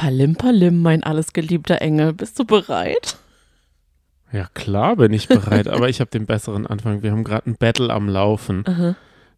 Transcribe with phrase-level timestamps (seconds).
[0.00, 2.14] Palim Palim, mein alles geliebter Engel.
[2.14, 3.18] Bist du bereit?
[4.32, 7.02] Ja, klar bin ich bereit, aber ich habe den besseren Anfang.
[7.02, 8.64] Wir haben gerade ein Battle am Laufen.
[8.66, 8.96] Aha.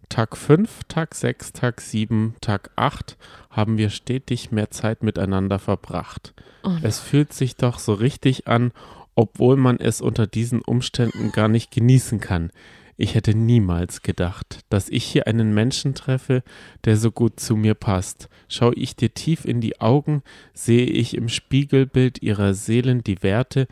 [0.09, 3.17] Tag 5, Tag 6, Tag 7, Tag 8
[3.51, 6.33] haben wir stetig mehr Zeit miteinander verbracht.
[6.63, 8.71] Oh es fühlt sich doch so richtig an,
[9.17, 12.53] obwohl man es unter diesen Umständen gar nicht genießen kann.
[12.97, 16.43] Ich hätte niemals gedacht, dass ich hier einen Menschen treffe,
[16.85, 18.29] der so gut zu mir passt.
[18.49, 23.67] Schaue ich dir tief in die Augen, sehe ich im Spiegelbild ihrer Seelen die Werte,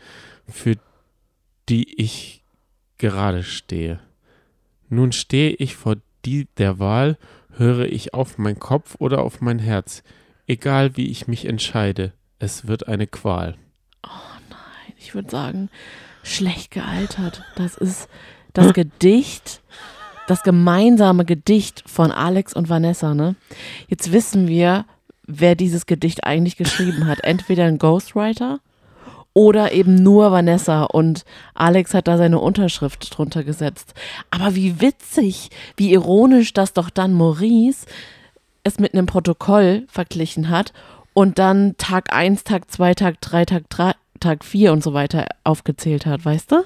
[0.47, 0.75] für
[1.69, 2.43] die ich
[2.97, 3.99] gerade stehe.
[4.89, 7.17] Nun stehe ich vor die der Wahl,
[7.57, 10.03] höre ich auf mein Kopf oder auf mein Herz.
[10.47, 13.55] Egal wie ich mich entscheide, es wird eine Qual.
[14.97, 15.69] Ich würde sagen,
[16.23, 17.43] schlecht gealtert.
[17.55, 18.07] Das ist
[18.53, 19.61] das Gedicht,
[20.27, 23.35] das gemeinsame Gedicht von Alex und Vanessa, ne?
[23.87, 24.85] Jetzt wissen wir,
[25.25, 27.23] wer dieses Gedicht eigentlich geschrieben hat.
[27.23, 28.59] Entweder ein Ghostwriter
[29.33, 33.93] oder eben nur Vanessa und Alex hat da seine Unterschrift drunter gesetzt.
[34.29, 37.85] Aber wie witzig, wie ironisch, dass doch dann Maurice
[38.63, 40.73] es mit einem Protokoll verglichen hat
[41.13, 45.27] und dann Tag 1, Tag 2, Tag 3, Tag 3, Tag 4 und so weiter
[45.43, 46.63] aufgezählt hat, weißt du?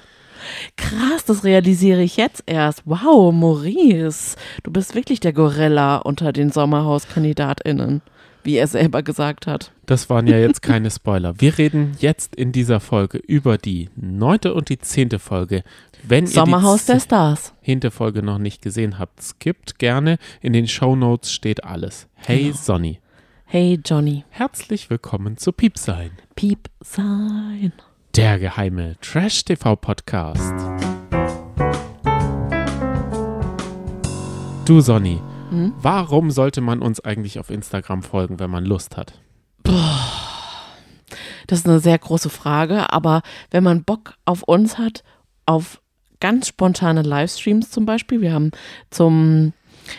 [0.76, 2.82] Krass, das realisiere ich jetzt erst.
[2.84, 8.02] Wow, Maurice, du bist wirklich der Gorilla unter den Sommerhauskandidatinnen,
[8.44, 9.72] wie er selber gesagt hat.
[9.86, 11.40] Das waren ja jetzt keine Spoiler.
[11.40, 15.62] Wir reden jetzt in dieser Folge über die neunte und die zehnte Folge.
[16.02, 17.52] Wenn Sommerhaus ihr der die Stars.
[17.64, 20.18] zehnte Folge noch nicht gesehen habt, skippt gerne.
[20.40, 22.06] In den Shownotes steht alles.
[22.14, 22.56] Hey Genau.
[22.56, 23.00] Sonny,
[23.48, 27.72] Hey Johnny, herzlich willkommen zu Piepsein, Piep sein.
[28.16, 30.54] Der geheime Trash-TV-Podcast.
[34.64, 35.74] Du Sonny, Hm?
[35.82, 39.12] warum sollte man uns eigentlich auf Instagram folgen, wenn man Lust hat?
[41.46, 45.04] Das ist eine sehr große Frage, aber wenn man Bock auf uns hat,
[45.44, 45.82] auf
[46.18, 48.50] ganz spontane Livestreams zum Beispiel, wir haben
[48.90, 49.52] zum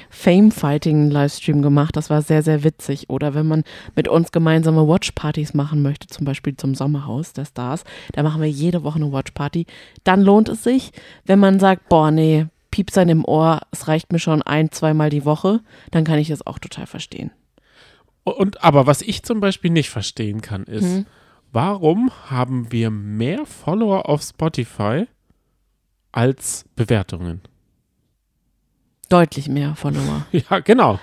[0.09, 3.09] Fame Fighting Livestream gemacht, das war sehr, sehr witzig.
[3.09, 3.63] Oder wenn man
[3.95, 7.83] mit uns gemeinsame Watchpartys machen möchte, zum Beispiel zum Sommerhaus der Stars,
[8.13, 9.65] da machen wir jede Woche eine Watchparty,
[10.03, 10.91] dann lohnt es sich,
[11.25, 15.25] wenn man sagt, boah, nee, Piepsein im Ohr, es reicht mir schon ein, zweimal die
[15.25, 15.61] Woche,
[15.91, 17.31] dann kann ich das auch total verstehen.
[18.23, 21.05] Und aber was ich zum Beispiel nicht verstehen kann, ist, Hm.
[21.53, 25.05] warum haben wir mehr Follower auf Spotify
[26.11, 27.41] als Bewertungen?
[29.09, 30.25] Deutlich mehr Follower.
[30.31, 30.99] Ja, genau.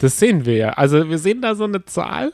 [0.00, 0.70] Das sehen wir ja.
[0.70, 2.32] Also wir sehen da so eine Zahl.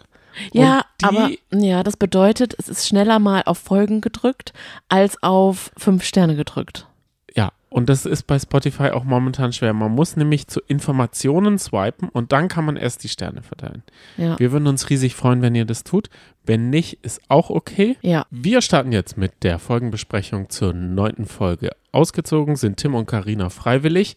[0.53, 4.53] Ja, aber ja, das bedeutet, es ist schneller mal auf Folgen gedrückt
[4.88, 6.87] als auf fünf Sterne gedrückt.
[7.34, 9.72] Ja, und das ist bei Spotify auch momentan schwer.
[9.75, 13.82] Man muss nämlich zu Informationen swipen und dann kann man erst die Sterne verteilen.
[14.16, 14.38] Ja.
[14.38, 16.09] Wir würden uns riesig freuen, wenn ihr das tut.
[16.44, 17.97] Wenn nicht, ist auch okay.
[18.00, 21.72] Ja, Wir starten jetzt mit der Folgenbesprechung zur neunten Folge.
[21.93, 24.16] Ausgezogen sind Tim und Karina freiwillig.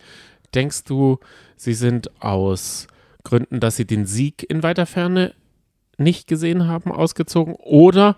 [0.54, 1.20] Denkst du,
[1.56, 2.88] sie sind aus
[3.24, 5.34] Gründen, dass sie den Sieg in weiter Ferne
[5.98, 8.18] nicht gesehen haben, ausgezogen oder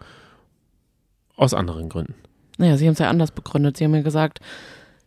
[1.36, 2.16] aus anderen Gründen?
[2.58, 3.78] naja, sie haben es ja anders begründet.
[3.78, 4.40] Sie haben ja gesagt,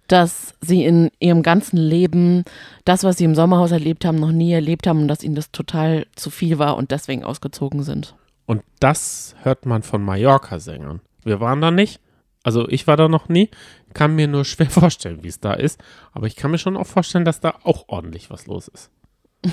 [0.08, 2.44] dass sie in ihrem ganzen Leben
[2.84, 5.50] das, was sie im Sommerhaus erlebt haben, noch nie erlebt haben und dass ihnen das
[5.50, 8.14] total zu viel war und deswegen ausgezogen sind.
[8.46, 11.00] Und das hört man von Mallorca-Sängern.
[11.24, 12.00] Wir waren da nicht.
[12.46, 13.50] Also ich war da noch nie.
[13.92, 15.82] Kann mir nur schwer vorstellen, wie es da ist.
[16.12, 18.90] Aber ich kann mir schon auch vorstellen, dass da auch ordentlich was los ist.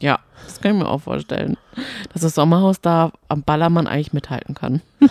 [0.00, 1.56] Ja, das kann ich mir auch vorstellen.
[2.12, 4.80] Dass das Sommerhaus da am Ballermann eigentlich mithalten kann.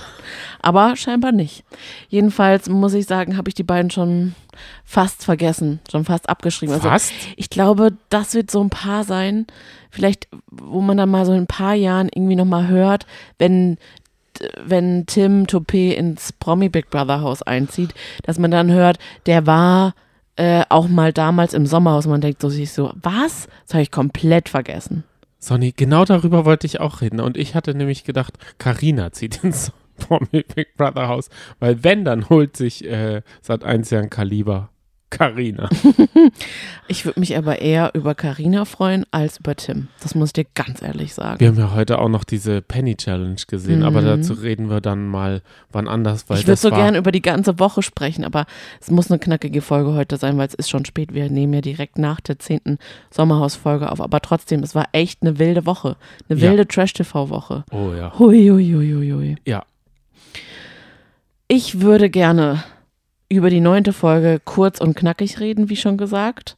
[0.61, 1.65] Aber scheinbar nicht.
[2.07, 4.33] Jedenfalls muss ich sagen, habe ich die beiden schon
[4.85, 6.73] fast vergessen, schon fast abgeschrieben.
[6.73, 7.11] Also Fast?
[7.35, 9.45] ich glaube, das wird so ein Paar sein,
[9.89, 13.05] vielleicht, wo man dann mal so in ein paar Jahren irgendwie nochmal hört,
[13.39, 13.77] wenn,
[14.63, 17.93] wenn Tim Toupé ins Promi Big Brother Haus einzieht,
[18.23, 19.93] dass man dann hört, der war
[20.35, 23.47] äh, auch mal damals im Sommerhaus und man denkt so sich so, was?
[23.65, 25.03] Das habe ich komplett vergessen.
[25.39, 27.19] Sonny, genau darüber wollte ich auch reden.
[27.19, 31.29] Und ich hatte nämlich gedacht, Karina zieht ins Promi Big Brother Haus.
[31.59, 34.69] Weil wenn, dann holt sich äh, seit eins Jahren Kaliber
[35.09, 35.69] Karina.
[36.89, 39.89] Ich würde mich aber eher über Karina freuen als über Tim.
[40.01, 41.41] Das muss ich dir ganz ehrlich sagen.
[41.41, 44.05] Wir haben ja heute auch noch diese Penny Challenge gesehen, aber Mhm.
[44.05, 47.21] dazu reden wir dann mal wann anders, weil ich würde so war, gern über die
[47.21, 48.45] ganze Woche sprechen, aber
[48.79, 51.13] es muss eine knackige Folge heute sein, weil es ist schon spät.
[51.13, 52.77] Wir nehmen ja direkt nach der zehnten
[53.11, 53.99] Sommerhausfolge auf.
[53.99, 55.97] Aber trotzdem, es war echt eine wilde Woche.
[56.29, 56.49] Eine Ja.
[56.51, 57.65] wilde Trash-TV-Woche.
[57.71, 58.17] Oh ja.
[58.17, 59.35] Hui, hui, hui, hui, hui.
[59.45, 59.65] Ja.
[61.49, 62.63] Ich würde gerne
[63.29, 66.57] über die neunte Folge kurz und knackig reden, wie schon gesagt.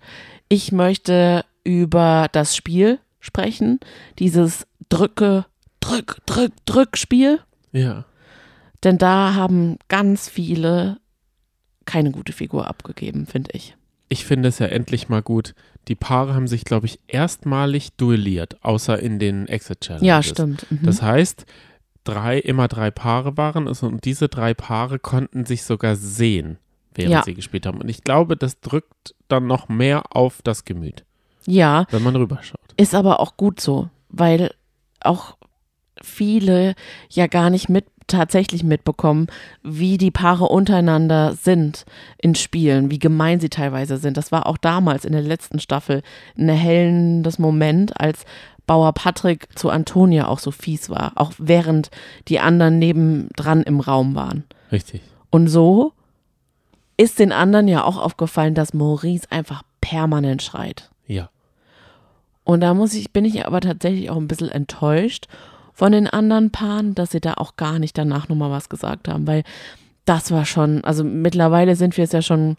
[0.50, 3.80] Ich möchte über das Spiel sprechen.
[4.20, 5.46] Dieses Drücke,
[5.80, 7.40] Drück, Drück, Drück-Spiel.
[7.72, 8.06] Ja.
[8.84, 10.98] Denn da haben ganz viele
[11.86, 13.76] keine gute Figur abgegeben, finde ich.
[14.10, 15.54] Ich finde es ja endlich mal gut.
[15.88, 20.08] Die Paare haben sich, glaube ich, erstmalig duelliert, außer in den Exit Challenges.
[20.08, 20.68] Ja, stimmt.
[20.70, 20.80] Mhm.
[20.84, 21.46] Das heißt,
[22.14, 26.58] drei, immer drei Paare waren es und diese drei Paare konnten sich sogar sehen,
[26.94, 27.24] während Ja.
[27.24, 27.80] sie gespielt haben.
[27.82, 31.06] Und ich glaube, das drückt dann noch mehr auf das Gemüt,
[31.46, 32.60] ja, wenn man rüberschaut.
[32.78, 34.52] ist aber auch gut so, weil
[35.02, 35.38] auch
[36.02, 36.76] viele
[37.10, 39.28] ja gar nicht mit tatsächlich mitbekommen,
[39.62, 41.86] wie die Paare untereinander sind
[42.18, 44.18] in Spielen, wie gemein sie teilweise sind.
[44.18, 46.02] Das war auch damals in der letzten Staffel
[46.36, 48.26] ein erhellendes Moment, als
[48.70, 51.90] Bauer Patrick zu Antonia auch so fies war, auch während
[52.28, 54.44] die anderen nebendran im Raum waren.
[54.72, 55.02] Richtig.
[55.32, 55.94] Und so
[56.96, 60.92] ist den anderen ja auch aufgefallen, dass Maurice einfach permanent schreit.
[61.08, 61.32] Ja.
[62.44, 65.26] Und da muss ich, bin ich aber tatsächlich auch ein bisschen enttäuscht
[65.74, 69.26] von den anderen Paaren, dass sie da auch gar nicht danach nochmal was gesagt haben,
[69.26, 69.42] weil
[70.06, 72.56] das war schon, also mittlerweile sind wir es ja schon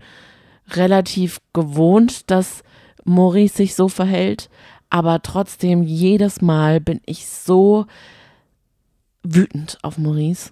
[0.73, 2.65] relativ gewohnt, dass
[3.05, 4.51] Maurice sich so verhält,
[4.91, 7.87] aber trotzdem jedes Mal bin ich so
[9.23, 10.51] wütend auf Maurice.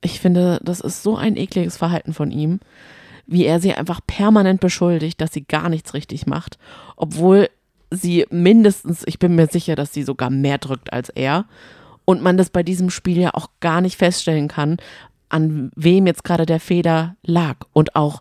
[0.00, 2.58] Ich finde, das ist so ein ekliges Verhalten von ihm,
[3.26, 6.58] wie er sie einfach permanent beschuldigt, dass sie gar nichts richtig macht,
[6.96, 7.48] obwohl
[7.90, 11.46] sie mindestens, ich bin mir sicher, dass sie sogar mehr drückt als er.
[12.04, 14.78] Und man das bei diesem Spiel ja auch gar nicht feststellen kann,
[15.28, 17.56] an wem jetzt gerade der Feder lag.
[17.72, 18.20] Und auch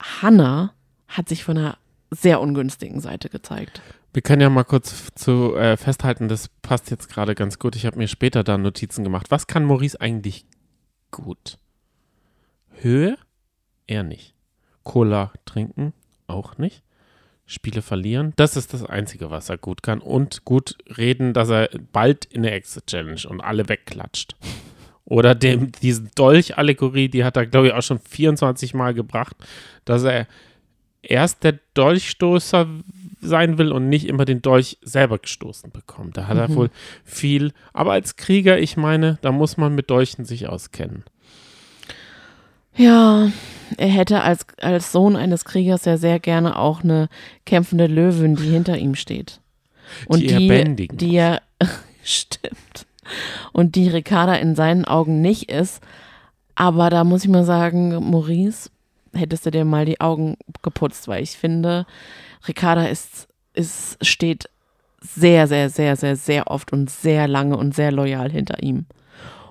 [0.00, 0.72] Hannah
[1.08, 1.78] hat sich von einer
[2.10, 3.82] sehr ungünstigen Seite gezeigt.
[4.12, 7.76] Wir können ja mal kurz zu äh, festhalten, das passt jetzt gerade ganz gut.
[7.76, 9.30] Ich habe mir später da Notizen gemacht.
[9.30, 10.46] Was kann Maurice eigentlich
[11.10, 11.58] gut?
[12.80, 13.16] Höhe?
[13.86, 14.34] Eher nicht.
[14.82, 15.92] Cola trinken?
[16.26, 16.82] Auch nicht.
[17.44, 18.32] Spiele verlieren?
[18.36, 20.00] Das ist das Einzige, was er gut kann.
[20.00, 24.36] Und gut reden, dass er bald in der Exit Challenge und alle wegklatscht.
[25.04, 29.34] Oder dem, diese Dolch-Allegorie, die hat er, glaube ich, auch schon 24 Mal gebracht,
[29.86, 30.26] dass er
[31.00, 32.66] erst der Dolchstoßer
[33.20, 36.16] sein will und nicht immer den Dolch selber gestoßen bekommt.
[36.16, 36.54] Da hat er Mhm.
[36.56, 36.70] wohl
[37.04, 37.52] viel.
[37.72, 41.04] Aber als Krieger, ich meine, da muss man mit Dolchen sich auskennen.
[42.76, 43.30] Ja,
[43.76, 47.08] er hätte als, als Sohn eines Kriegers ja sehr gerne auch eine
[47.44, 49.40] kämpfende Löwin, die hinter ihm steht.
[50.06, 51.40] Und Die die, er bändigen die ja,
[52.04, 52.86] stimmt.
[53.52, 55.82] Und die Ricarda in seinen Augen nicht ist.
[56.54, 58.70] Aber da muss ich mal sagen, Maurice,
[59.14, 61.86] hättest du dir mal die Augen geputzt, weil ich finde,
[62.46, 64.48] Ricarda ist, ist, steht
[65.00, 68.86] sehr, sehr, sehr, sehr, sehr oft und sehr lange und sehr loyal hinter ihm.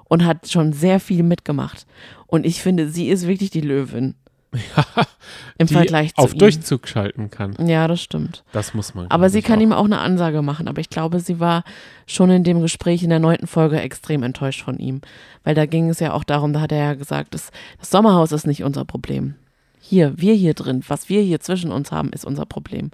[0.06, 1.86] Und hat schon sehr viel mitgemacht.
[2.28, 4.16] Und ich finde, sie ist wirklich die Löwin.
[5.58, 6.40] Im die Vergleich zu auf ihm.
[6.40, 7.56] Durchzug schalten kann.
[7.68, 8.44] Ja, das stimmt.
[8.54, 9.08] Das muss man.
[9.10, 9.64] Aber sie kann auch.
[9.64, 10.68] ihm auch eine Ansage machen.
[10.68, 11.64] Aber ich glaube, sie war
[12.06, 15.02] schon in dem Gespräch in der neunten Folge extrem enttäuscht von ihm.
[15.44, 18.32] Weil da ging es ja auch darum, da hat er ja gesagt, das, das Sommerhaus
[18.32, 19.36] ist nicht unser Problem.
[19.80, 22.92] Hier, wir hier drin, was wir hier zwischen uns haben, ist unser Problem.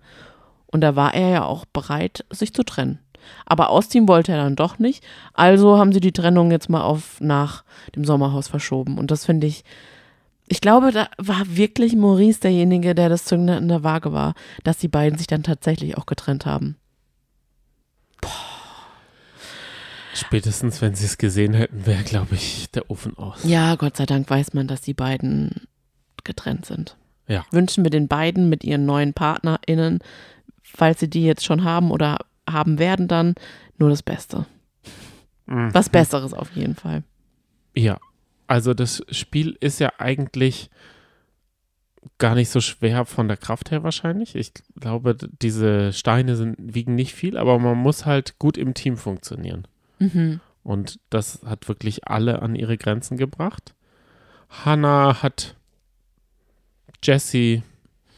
[0.67, 2.99] Und da war er ja auch bereit, sich zu trennen.
[3.45, 5.03] Aber ausziehen wollte er dann doch nicht.
[5.33, 7.63] Also haben sie die Trennung jetzt mal auf nach
[7.95, 8.97] dem Sommerhaus verschoben.
[8.97, 9.63] Und das finde ich,
[10.47, 14.33] ich glaube, da war wirklich Maurice derjenige, der das Zünglein in der Waage war,
[14.63, 16.75] dass die beiden sich dann tatsächlich auch getrennt haben.
[20.13, 23.43] Spätestens, wenn sie es gesehen hätten, wäre, glaube ich, der Ofen aus.
[23.43, 25.67] Ja, Gott sei Dank weiß man, dass die beiden
[26.23, 26.97] getrennt sind.
[27.27, 27.45] Ja.
[27.51, 29.99] Wünschen wir den beiden mit ihren neuen PartnerInnen,
[30.61, 33.35] falls sie die jetzt schon haben oder haben werden, dann
[33.77, 34.45] nur das Beste.
[35.45, 35.73] Mhm.
[35.73, 37.03] Was Besseres auf jeden Fall.
[37.75, 37.97] Ja,
[38.47, 40.69] also das Spiel ist ja eigentlich
[42.17, 44.35] gar nicht so schwer von der Kraft her wahrscheinlich.
[44.35, 48.97] Ich glaube, diese Steine sind, wiegen nicht viel, aber man muss halt gut im Team
[48.97, 49.67] funktionieren.
[49.99, 50.39] Mhm.
[50.63, 53.73] Und das hat wirklich alle an ihre Grenzen gebracht.
[54.49, 55.55] Hannah hat
[57.03, 57.61] Jesse,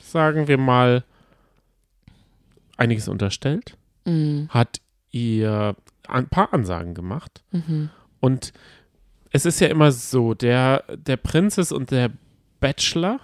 [0.02, 1.04] sagen wir mal,
[2.78, 4.50] einiges unterstellt, Mhm.
[4.50, 5.76] hat ihr
[6.08, 7.44] ein paar Ansagen gemacht.
[7.52, 7.90] Mhm.
[8.20, 8.54] Und
[9.32, 12.12] es ist ja immer so, der, der Prinzess und der
[12.60, 13.20] Bachelor,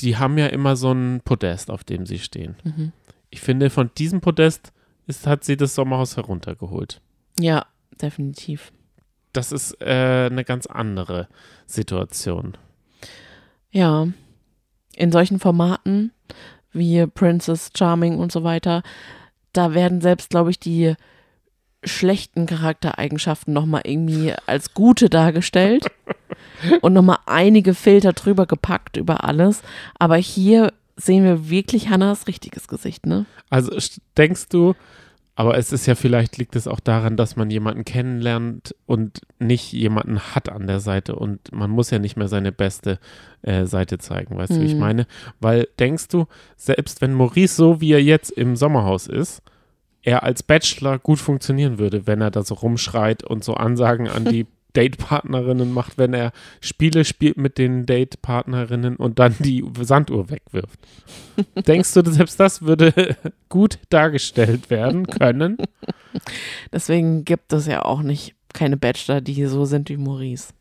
[0.00, 2.56] die haben ja immer so ein Podest, auf dem sie stehen.
[2.64, 2.92] Mhm.
[3.30, 4.72] Ich finde, von diesem Podest
[5.06, 7.00] ist, hat sie das Sommerhaus heruntergeholt.
[7.38, 7.66] Ja,
[8.00, 8.72] definitiv.
[9.32, 11.28] Das ist äh, eine ganz andere
[11.66, 12.56] Situation.
[13.70, 14.08] Ja.
[14.96, 16.10] In solchen Formaten
[16.72, 18.82] wie Princess Charming und so weiter,
[19.52, 20.94] da werden selbst, glaube ich, die
[21.84, 25.86] schlechten Charaktereigenschaften nochmal irgendwie als gute dargestellt
[26.80, 29.62] und nochmal einige Filter drüber gepackt über alles.
[29.98, 33.26] Aber hier sehen wir wirklich Hannas richtiges Gesicht, ne?
[33.50, 34.74] Also st- denkst du,
[35.38, 39.70] Aber es ist ja vielleicht liegt es auch daran, dass man jemanden kennenlernt und nicht
[39.72, 42.98] jemanden hat an der Seite und man muss ja nicht mehr seine beste
[43.42, 44.80] äh, Seite zeigen, weißt du, wie ich Mhm.
[44.80, 45.06] meine?
[45.38, 46.26] Weil denkst du,
[46.56, 49.42] selbst wenn Maurice so wie er jetzt im Sommerhaus ist,
[50.02, 54.24] er als Bachelor gut funktionieren würde, wenn er da so rumschreit und so Ansagen an
[54.24, 54.46] die
[54.76, 60.78] Datepartnerinnen macht, wenn er Spiele spielt mit den Datepartnerinnen und dann die Sanduhr wegwirft.
[61.66, 63.16] Denkst du, selbst das würde
[63.48, 65.56] gut dargestellt werden können?
[66.72, 70.52] Deswegen gibt es ja auch nicht keine Bachelor, die so sind wie Maurice.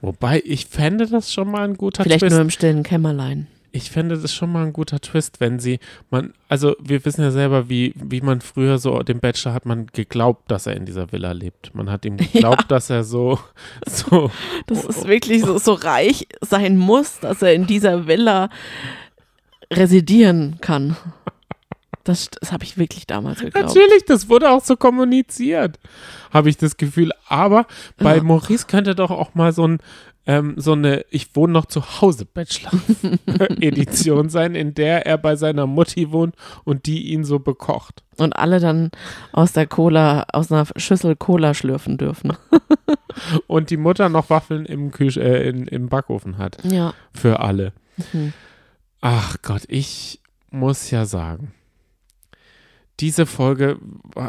[0.00, 2.32] Wobei, ich fände das schon mal ein guter Vielleicht Twist.
[2.32, 3.48] nur im stillen Kämmerlein.
[3.72, 5.78] Ich fände das schon mal ein guter Twist, wenn sie,
[6.10, 9.86] man, also wir wissen ja selber, wie, wie man früher so, dem Bachelor hat man
[9.86, 11.74] geglaubt, dass er in dieser Villa lebt.
[11.74, 13.38] Man hat ihm geglaubt, dass er so,
[13.86, 14.30] so,
[14.66, 18.50] Das ist wirklich so, so reich sein muss, dass er in dieser Villa
[19.72, 20.96] residieren kann.
[22.04, 23.66] Das, das habe ich wirklich damals geglaubt.
[23.68, 25.78] natürlich, das wurde auch so kommuniziert,
[26.32, 27.10] habe ich das Gefühl.
[27.28, 27.66] Aber
[27.98, 28.22] bei Ja.
[28.22, 29.78] Maurice könnte doch auch mal so ein,
[30.26, 35.66] ähm, so eine Ich wohne noch zu Hause Bachelor-Edition sein, in der er bei seiner
[35.66, 38.02] Mutti wohnt und die ihn so bekocht.
[38.16, 38.90] Und alle dann
[39.32, 42.32] aus der Cola, aus einer Schüssel Cola schlürfen dürfen.
[43.46, 46.58] Und die Mutter noch Waffeln im, Kühl äh, in, im Backofen hat.
[46.64, 46.94] Ja.
[47.12, 47.72] Für alle.
[48.12, 48.32] Mhm.
[49.00, 51.52] Ach Gott, ich muss ja sagen,
[53.00, 53.78] diese Folge,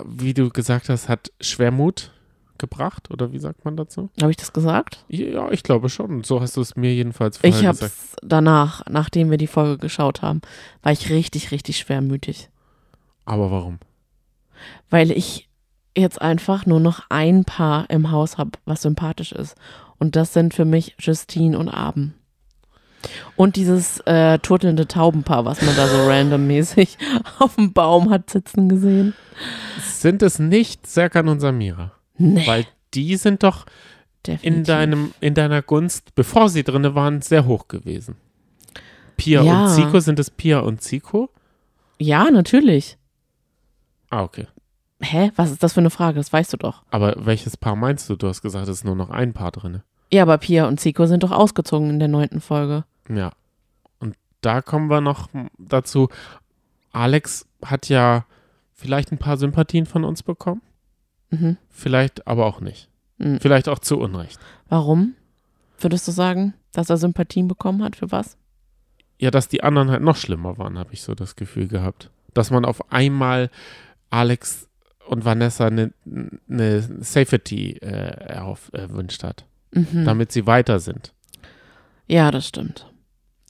[0.05, 2.11] wie du gesagt hast, hat Schwermut
[2.57, 4.09] gebracht, oder wie sagt man dazu?
[4.21, 5.03] Habe ich das gesagt?
[5.09, 6.23] Ja, ich glaube schon.
[6.23, 7.93] So hast du es mir jedenfalls vorher Ich habe gesagt.
[7.93, 10.41] es danach, nachdem wir die Folge geschaut haben,
[10.83, 12.49] war ich richtig, richtig schwermütig.
[13.25, 13.79] Aber warum?
[14.89, 15.49] Weil ich
[15.97, 19.55] jetzt einfach nur noch ein Paar im Haus habe, was sympathisch ist.
[19.97, 22.13] Und das sind für mich Justine und Abend.
[23.35, 26.97] Und dieses äh, turtelnde Taubenpaar, was man da so randommäßig
[27.39, 29.13] auf dem Baum hat sitzen gesehen.
[29.81, 31.91] Sind es nicht Serkan und Samira?
[32.17, 33.65] Nee, Weil die sind doch
[34.43, 38.15] in, deinem, in deiner Gunst, bevor sie drinne waren, sehr hoch gewesen.
[39.17, 39.63] Pia Ja.
[39.65, 41.29] und Zico, sind es Pia und Zico?
[41.97, 42.97] Ja, natürlich.
[44.09, 44.47] Ah, okay.
[45.01, 45.31] Hä?
[45.35, 46.17] Was ist das für eine Frage?
[46.17, 46.83] Das weißt du doch.
[46.91, 48.15] Aber welches Paar meinst du?
[48.15, 49.83] Du hast gesagt, es ist nur noch ein Paar drinne.
[50.11, 52.83] Ja, aber Pia und Zico sind doch ausgezogen in der neunten Folge.
[53.15, 53.31] Ja.
[53.99, 56.09] Und da kommen wir noch dazu.
[56.91, 58.25] Alex hat ja
[58.73, 60.61] vielleicht ein paar Sympathien von uns bekommen.
[61.29, 61.57] Mhm.
[61.69, 62.89] Vielleicht aber auch nicht.
[63.17, 63.39] Mhm.
[63.39, 64.39] Vielleicht auch zu Unrecht.
[64.67, 65.13] Warum?
[65.79, 67.95] Würdest du sagen, dass er Sympathien bekommen hat?
[67.95, 68.37] Für was?
[69.19, 72.09] Ja, dass die anderen halt noch schlimmer waren, habe ich so das Gefühl gehabt.
[72.33, 73.49] Dass man auf einmal
[74.09, 74.67] Alex
[75.07, 75.93] und Vanessa eine
[76.47, 80.05] ne Safety äh, erhoff, erwünscht hat, Mhm.
[80.05, 81.13] damit sie weiter sind.
[82.07, 82.90] Ja, das stimmt.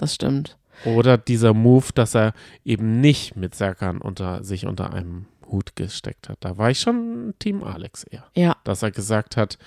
[0.01, 0.57] Das stimmt.
[0.83, 2.33] Oder dieser Move, dass er
[2.65, 6.37] eben nicht mit Serkan unter sich unter einem Hut gesteckt hat.
[6.39, 8.23] Da war ich schon Team Alex eher.
[8.35, 9.59] Ja, Dass er gesagt hat,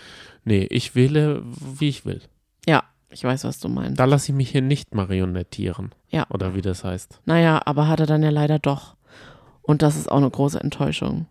[0.45, 1.43] nee, ich wähle,
[1.79, 2.21] wie ich will.
[2.67, 4.01] ja, ich weiß, was du meinst.
[4.01, 5.95] Da lasse ich mich hier nicht marionettieren.
[6.11, 6.27] Ja.
[6.31, 7.21] Oder wie das heißt.
[7.27, 8.97] Naja, aber hat er dann ja leider doch.
[9.63, 11.27] Und das ist auch eine große Enttäuschung.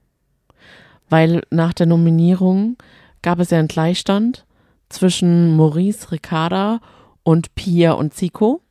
[1.09, 2.77] Weil nach der Nominierung
[3.21, 4.45] gab es ja einen Gleichstand
[4.87, 6.79] zwischen Maurice, Ricarda
[7.23, 8.61] und Pia und Zico.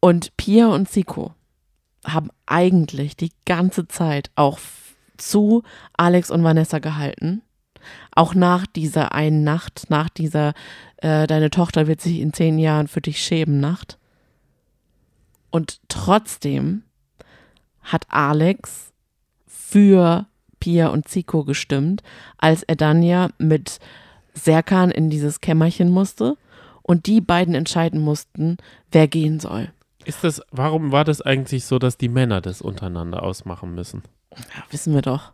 [0.00, 1.34] Und Pia und Zico
[2.04, 4.58] haben eigentlich die ganze Zeit auch
[5.16, 5.62] zu
[5.96, 7.42] Alex und Vanessa gehalten.
[8.14, 10.52] Auch nach dieser einen Nacht, nach dieser
[10.98, 13.98] äh, Deine Tochter wird sich in zehn Jahren für dich schämen Nacht.
[15.50, 16.82] Und trotzdem
[17.82, 18.92] hat Alex
[19.46, 20.26] für
[20.60, 22.02] Pia und Zico gestimmt,
[22.36, 23.78] als er dann ja mit
[24.34, 26.36] Serkan in dieses Kämmerchen musste
[26.82, 28.56] und die beiden entscheiden mussten,
[28.90, 29.72] wer gehen soll.
[30.08, 34.02] Ist das, warum war das eigentlich so, dass die Männer das untereinander ausmachen müssen?
[34.34, 35.32] Ja, wissen wir doch.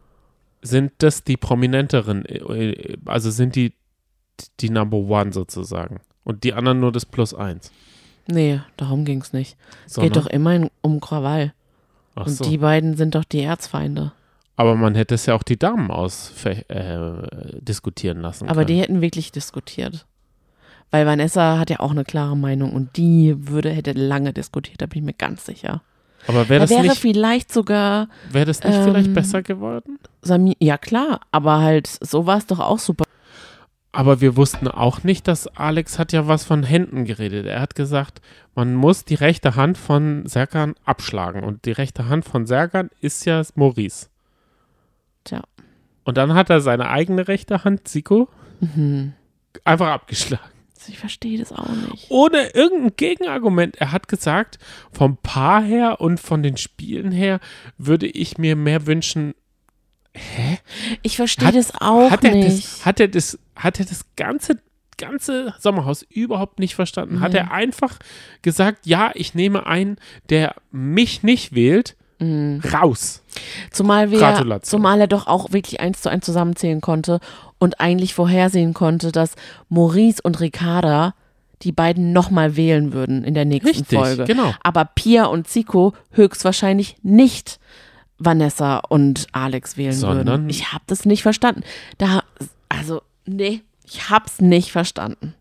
[0.62, 3.72] Sind das die prominenteren, äh, also sind die
[4.58, 6.00] die Number One sozusagen?
[6.24, 7.70] Und die anderen nur das Plus eins?
[8.26, 9.56] Nee, darum ging's nicht.
[9.86, 11.52] Es geht doch immerhin um Krawall.
[12.16, 12.44] Ach Und so.
[12.44, 14.12] die beiden sind doch die Erzfeinde.
[14.56, 18.66] Aber man hätte es ja auch die Damen aus äh, diskutieren lassen Aber können.
[18.68, 20.06] die hätten wirklich diskutiert.
[20.94, 24.86] Weil Vanessa hat ja auch eine klare Meinung und die würde, hätte lange diskutiert, da
[24.86, 25.82] bin ich mir ganz sicher.
[26.28, 29.98] Aber wäre Da das wäre nicht, vielleicht sogar wär das nicht vielleicht ähm, besser geworden?
[30.22, 33.02] Sami, ja klar, aber halt, so war es doch auch super.
[33.90, 37.46] Aber wir wussten auch nicht, dass Alex hat ja was von Händen geredet.
[37.46, 38.20] Er hat gesagt,
[38.54, 41.42] man muss die rechte Hand von Serkan abschlagen.
[41.42, 44.06] Und die rechte Hand von Serkan ist ja Maurice.
[45.24, 45.42] Tja.
[46.04, 48.28] Und dann hat er seine eigene rechte Hand, Zico,
[48.60, 49.14] Mhm.
[49.64, 50.53] einfach abgeschlagen.
[50.88, 52.06] Ich verstehe das auch nicht.
[52.10, 53.76] Ohne irgendein Gegenargument.
[53.76, 54.58] Er hat gesagt,
[54.92, 57.40] vom Paar her und von den Spielen her
[57.78, 59.34] würde ich mir mehr wünschen,
[61.02, 62.64] Ich verstehe das auch hat er nicht.
[62.64, 64.60] Das, hat er das, hat er das ganze,
[64.96, 67.20] ganze Sommerhaus überhaupt nicht verstanden?
[67.20, 67.98] Hat er einfach
[68.42, 69.96] gesagt, ja, ich nehme einen,
[70.30, 71.96] der mich nicht wählt,
[72.72, 73.22] raus.
[73.70, 77.20] Zumal wir, zumal er doch auch wirklich eins zu eins zusammenzählen konnte
[77.58, 79.34] und eigentlich vorhersehen konnte, dass
[79.68, 81.14] Maurice und Ricarda
[81.62, 84.24] die beiden nochmal wählen würden in der nächsten Richtig, Folge.
[84.24, 84.52] genau.
[84.62, 87.58] Aber Pia und Zico höchstwahrscheinlich nicht
[88.18, 90.48] Vanessa und Alex wählen Sondern- würden.
[90.50, 91.62] Ich habe das nicht verstanden.
[91.98, 92.22] Da,
[92.68, 95.34] also, nee, ich hab's nicht verstanden.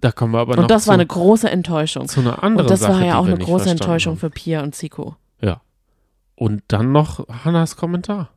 [0.00, 2.08] Da kommen wir aber noch Und das zu, war eine große Enttäuschung.
[2.08, 4.20] zu einer anderen Und das Sache, war ja auch eine große Enttäuschung haben.
[4.20, 5.16] für Pia und Zico.
[6.36, 8.30] Und dann noch Hannas Kommentar.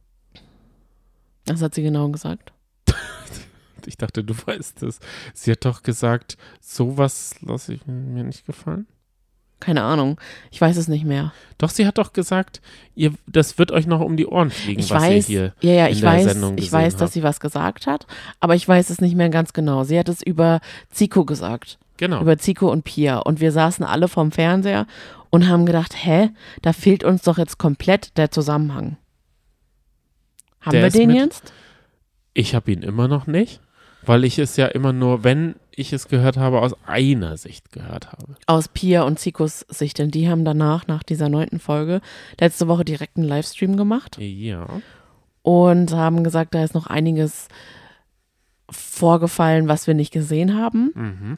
[1.46, 2.54] Das hat sie genau gesagt.
[3.86, 5.00] Ich dachte, du weißt es.
[5.34, 8.86] Sie hat doch gesagt, sowas lasse ich mir nicht gefallen.
[9.62, 10.20] Keine Ahnung.
[10.51, 11.32] Ich weiß es nicht mehr.
[11.58, 12.62] Doch, sie hat doch gesagt,
[12.96, 15.86] ihr, das wird euch noch um die Ohren fliegen, Ich was weiß, ihr ja, ja,
[15.86, 17.13] in ich der weiß, Sendung ich gesehen weiß, dass habt.
[17.13, 18.08] sie was gesagt hat,
[18.42, 19.86] aber ich weiß es nicht mehr ganz genau.
[19.86, 20.60] Sie hat es über
[20.92, 22.22] Zico gesagt, Genau.
[22.22, 24.86] über Zico und Pia und wir saßen alle vorm Fernseher
[25.30, 26.30] und haben gedacht, hä,
[26.62, 28.98] da fehlt uns doch jetzt komplett der Zusammenhang.
[30.62, 31.54] Haben Der wir den mit- jetzt?
[32.34, 33.62] Ich habe ihn immer noch nicht,
[34.04, 38.12] weil ich es ja immer nur, wenn ich es gehört habe, aus einer Sicht gehört
[38.12, 38.36] habe.
[38.48, 42.01] Aus Pia und Zicos Sicht, denn die haben danach, nach dieser neunten Folge,
[42.39, 44.18] letzte Woche direkt einen Livestream gemacht.
[44.20, 44.68] Ja.
[45.44, 47.48] und haben gesagt, da ist noch einiges
[48.70, 50.92] vorgefallen, was wir nicht gesehen haben.
[50.94, 51.38] Mhm.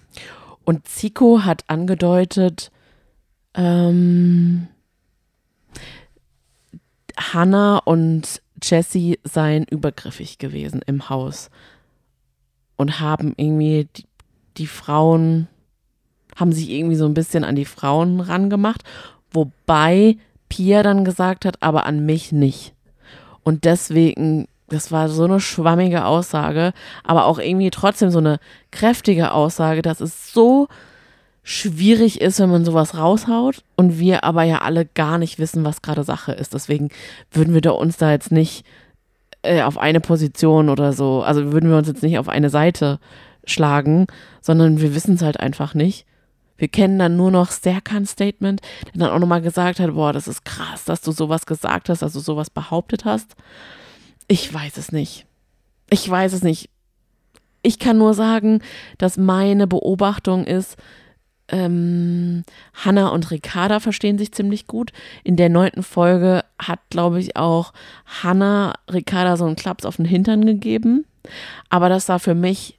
[0.66, 2.72] Und Zico hat angedeutet,
[3.56, 4.68] ähm,
[7.18, 11.50] Hannah und Jessie seien übergriffig gewesen im Haus
[12.78, 14.06] und haben irgendwie die,
[14.58, 15.48] die Frauen,
[16.36, 18.84] haben sich irgendwie so ein bisschen an die Frauen rangemacht,
[19.32, 20.18] wobei
[20.50, 22.74] Pia dann gesagt hat, aber an mich nicht.
[23.44, 26.74] Und deswegen, das war so eine schwammige Aussage,
[27.04, 28.40] aber auch irgendwie trotzdem so eine
[28.72, 30.68] kräftige Aussage, dass es so
[31.44, 35.82] schwierig ist, wenn man sowas raushaut und wir aber ja alle gar nicht wissen, was
[35.82, 36.54] gerade Sache ist.
[36.54, 36.90] Deswegen
[37.32, 38.66] würden wir da uns da jetzt nicht
[39.42, 43.00] äh, auf eine Position oder so, also würden wir uns jetzt nicht auf eine Seite
[43.46, 44.08] schlagen,
[44.42, 46.06] sondern wir wissen es halt einfach nicht.
[46.58, 50.28] Wir kennen dann nur noch Serkans Statement, der dann auch nochmal gesagt hat, boah, das
[50.28, 53.36] ist krass, dass du sowas gesagt hast, dass du sowas behauptet hast.
[54.30, 55.26] Ich weiß es nicht.
[55.90, 56.70] Ich weiß es nicht.
[57.64, 58.62] Ich kann nur sagen,
[58.98, 60.78] dass meine Beobachtung ist,
[61.50, 64.94] ähm, Hannah und Ricarda verstehen sich ziemlich gut.
[65.24, 67.74] In der neunten Folge hat, glaube ich, auch
[68.22, 71.06] Hannah Ricarda so einen Klaps auf den Hintern gegeben.
[71.70, 72.79] Aber das sah für mich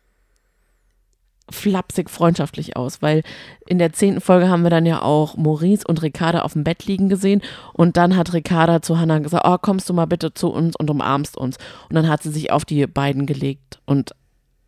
[1.53, 3.23] flapsig freundschaftlich aus, weil
[3.67, 6.87] in der zehnten Folge haben wir dann ja auch Maurice und Ricarda auf dem Bett
[6.87, 10.49] liegen gesehen und dann hat Ricarda zu Hannah gesagt, oh, kommst du mal bitte zu
[10.49, 11.57] uns und umarmst uns.
[11.89, 14.13] Und dann hat sie sich auf die beiden gelegt und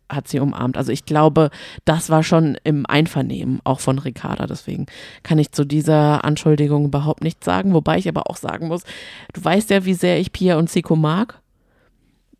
[0.09, 0.77] hat sie umarmt.
[0.77, 1.49] Also ich glaube,
[1.85, 4.47] das war schon im Einvernehmen, auch von Ricarda.
[4.47, 4.85] Deswegen
[5.23, 7.73] kann ich zu dieser Anschuldigung überhaupt nichts sagen.
[7.73, 8.83] Wobei ich aber auch sagen muss,
[9.33, 11.41] du weißt ja, wie sehr ich Pia und Zico mag.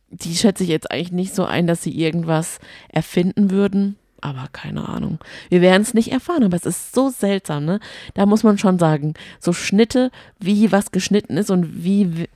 [0.09, 3.97] Die schätze ich jetzt eigentlich nicht so ein, dass sie irgendwas erfinden würden.
[4.25, 5.19] Aber keine Ahnung.
[5.49, 7.81] Wir werden es nicht erfahren, aber es ist so seltsam, ne?
[8.13, 12.29] Da muss man schon sagen, so Schnitte, wie was geschnitten ist und wie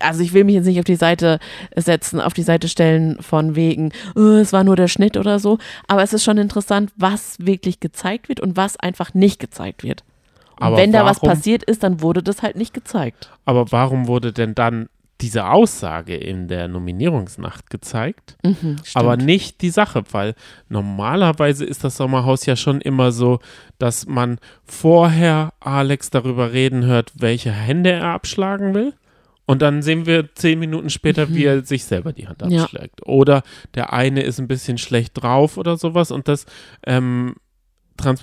[0.00, 1.38] also ich will mich jetzt nicht auf die Seite
[1.74, 5.58] setzen, auf die Seite stellen von wegen, oh, es war nur der Schnitt oder so,
[5.88, 10.04] aber es ist schon interessant, was wirklich gezeigt wird und was einfach nicht gezeigt wird.
[10.56, 13.30] Und Aber wenn da was warum- passiert ist, dann wurde das halt nicht gezeigt.
[13.44, 14.88] Aber warum wurde denn dann
[15.20, 18.36] diese Aussage in der Nominierungsnacht gezeigt?
[18.44, 20.34] Mhm, aber nicht die Sache, weil
[20.68, 23.40] normalerweise ist das Sommerhaus ja schon immer so,
[23.78, 28.94] dass man vorher Alex darüber reden hört, welche Hände er abschlagen will.
[29.44, 32.50] Und dann sehen wir zehn Minuten später, wie er sich selber die Hand Mhm.
[32.50, 32.62] Ja.
[32.64, 33.00] abschlägt.
[33.06, 33.42] Oder
[33.74, 36.44] der eine ist ein bisschen schlecht drauf oder sowas und das
[36.86, 37.34] ähm,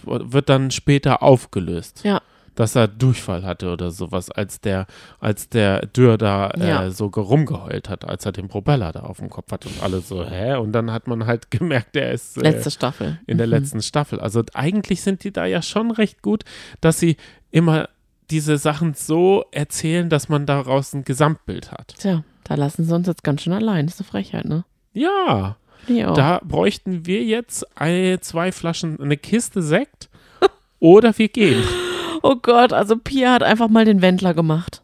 [0.05, 2.01] wird dann später aufgelöst.
[2.03, 2.21] Ja.
[2.55, 4.87] Dass er Durchfall hatte oder sowas, als der,
[5.19, 6.89] als der Dürr da äh, Ja.
[6.89, 10.23] so rumgeheult hat, als er den Propeller da auf dem Kopf hat und alle so,
[10.25, 10.55] hä?
[10.55, 13.19] Und dann hat man halt gemerkt, der ist äh, Letzte Staffel.
[13.27, 13.53] in der Mhm.
[13.53, 14.19] letzten Staffel.
[14.19, 16.43] Also eigentlich sind die da ja schon recht gut,
[16.81, 17.17] dass sie
[17.51, 17.89] immer
[18.31, 21.95] diese Sachen so erzählen, dass man daraus ein Gesamtbild hat.
[21.99, 23.85] Tja, da lassen sie uns jetzt ganz schön allein.
[23.85, 24.63] Das ist eine Frechheit, ne?
[24.93, 25.57] Ja,
[26.13, 30.09] da bräuchten wir jetzt ein, zwei Flaschen, eine Kiste Sekt
[30.79, 31.63] oder wir gehen.
[32.27, 34.81] Oh Gott, also Pia hat einfach mal den Wendler gemacht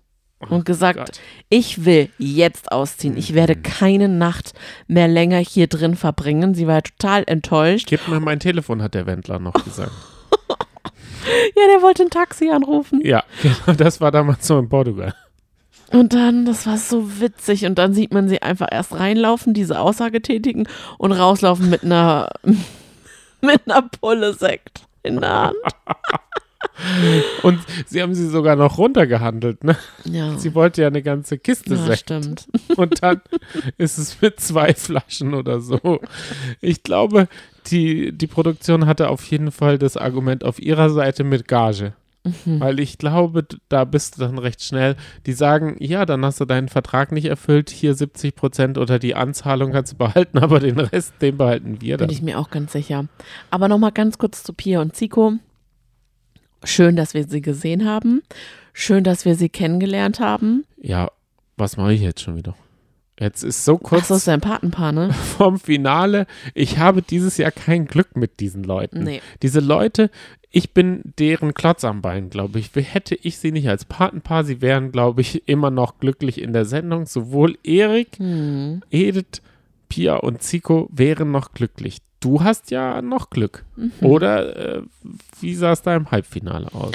[0.50, 1.20] und gesagt, Gott.
[1.50, 3.18] ich will jetzt ausziehen.
[3.18, 3.64] Ich werde Mhm.
[3.64, 4.54] keine Nacht
[4.88, 6.54] mehr länger hier drin verbringen.
[6.54, 7.88] Sie war total enttäuscht.
[7.88, 9.92] Gib mir mein Telefon, hat der Wendler noch gesagt.
[10.46, 13.02] Ja, der wollte ein Taxi anrufen.
[13.04, 15.14] ja, genau, das war damals so in Portugal.
[15.92, 17.66] Und dann, das war so witzig.
[17.66, 20.68] Und dann sieht man sie einfach erst reinlaufen, diese Aussage tätigen
[21.00, 22.30] und rauslaufen mit einer,
[23.42, 25.56] mit einer Pulle Sekt in der Hand.
[27.44, 29.76] Und sie haben sie sogar noch runtergehandelt, ne?
[30.04, 32.00] Ja, Sie wollte ja eine ganze Kiste ja Sekt.
[32.02, 32.48] stimmt.
[32.78, 33.22] Und dann
[33.78, 36.00] ist es mit zwei Flaschen oder so.
[36.60, 37.28] Ich glaube,
[37.68, 41.94] die, die Produktion hatte auf jeden Fall das Argument auf ihrer Seite mit Gage.
[42.24, 42.60] Mhm.
[42.60, 44.96] Weil ich glaube, da bist du dann recht schnell.
[45.26, 49.16] Die sagen, ja, dann hast du deinen Vertrag nicht erfüllt, hier 70 Prozent oder die
[49.16, 52.16] Anzahlung kannst du behalten, aber den Rest, den behalten wir Bin dann.
[52.16, 53.06] ich mir auch ganz sicher.
[53.50, 55.34] Aber nochmal ganz kurz zu Pia und Zico.
[56.64, 58.22] Schön, dass wir sie gesehen haben.
[58.74, 60.66] Schön, dass wir sie kennengelernt haben.
[60.82, 61.12] Ja,
[61.58, 62.56] was mache ich jetzt schon wieder?
[63.20, 65.14] Jetzt ist so Ach, kurz so ist dein Patenpaar, ne?
[65.38, 66.26] vorm Finale.
[66.54, 69.04] Ich habe dieses Jahr kein Glück mit diesen Leuten.
[69.04, 69.22] Nee.
[69.44, 70.10] Diese Leute,
[70.50, 72.72] ich bin deren Klotz am Bein, glaube ich.
[72.74, 76.66] Hätte ich sie nicht als Patenpaar, sie wären, glaube ich, immer noch glücklich in der
[76.66, 77.06] Sendung.
[77.06, 78.82] Sowohl Erik, Hm.
[78.90, 79.42] Edith,
[79.88, 81.98] Pia und Zico wären noch glücklich.
[82.22, 83.66] Du hast ja noch Glück.
[83.76, 83.92] Mhm.
[84.02, 84.82] Oder äh,
[85.42, 86.94] wie sah es da im Halbfinale aus?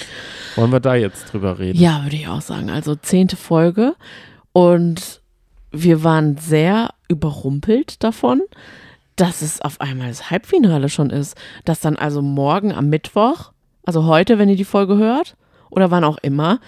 [0.55, 1.79] Wollen wir da jetzt drüber reden?
[1.79, 2.71] Ja, würde ich auch sagen.
[2.71, 3.95] Also zehnte Folge.
[4.53, 5.21] Und
[5.73, 8.41] wir waren sehr überrumpelt davon,
[9.17, 11.37] dass es auf einmal das Halbfinale schon ist.
[11.65, 13.51] Dass dann also morgen am Mittwoch,
[13.85, 15.37] also heute, wenn ihr die Folge hört,
[15.71, 16.61] oder wann auch immer,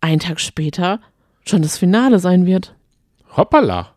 [0.00, 1.00] einen Tag später
[1.46, 2.74] schon das Finale sein wird.
[3.36, 3.94] Hoppala.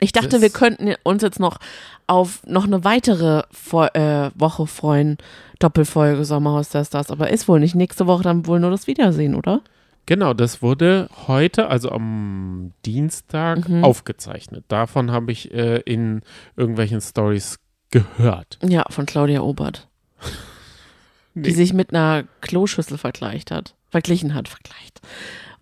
[0.00, 1.58] Ich dachte, Das- wir könnten uns jetzt noch
[2.06, 5.18] auf noch eine weitere Fo äh, Woche freuen.
[5.58, 7.10] Doppelfolge Sommerhaus der Stars.
[7.10, 7.74] Aber ist wohl nicht.
[7.74, 9.60] Nächste Woche dann wohl nur das Wiedersehen, oder?
[10.06, 13.84] Genau, das wurde heute, also am Dienstag, Mhm.
[13.84, 14.64] aufgezeichnet.
[14.68, 16.22] Davon habe ich äh, in
[16.56, 17.58] irgendwelchen Stories
[17.90, 18.58] gehört.
[18.66, 19.86] Ja, von Claudia Obert.
[21.34, 21.50] Die Nee.
[21.50, 23.74] sich mit einer Kloschüssel vergleicht hat.
[23.90, 25.00] Verglichen hat, vergleicht.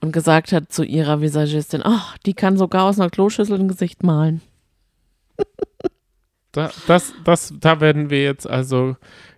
[0.01, 4.03] Und gesagt hat zu ihrer Visagistin, ach, die kann sogar aus einer Kloschüssel ein Gesicht
[4.03, 4.41] malen.
[6.53, 8.97] Da, das, das, da werden wir jetzt also,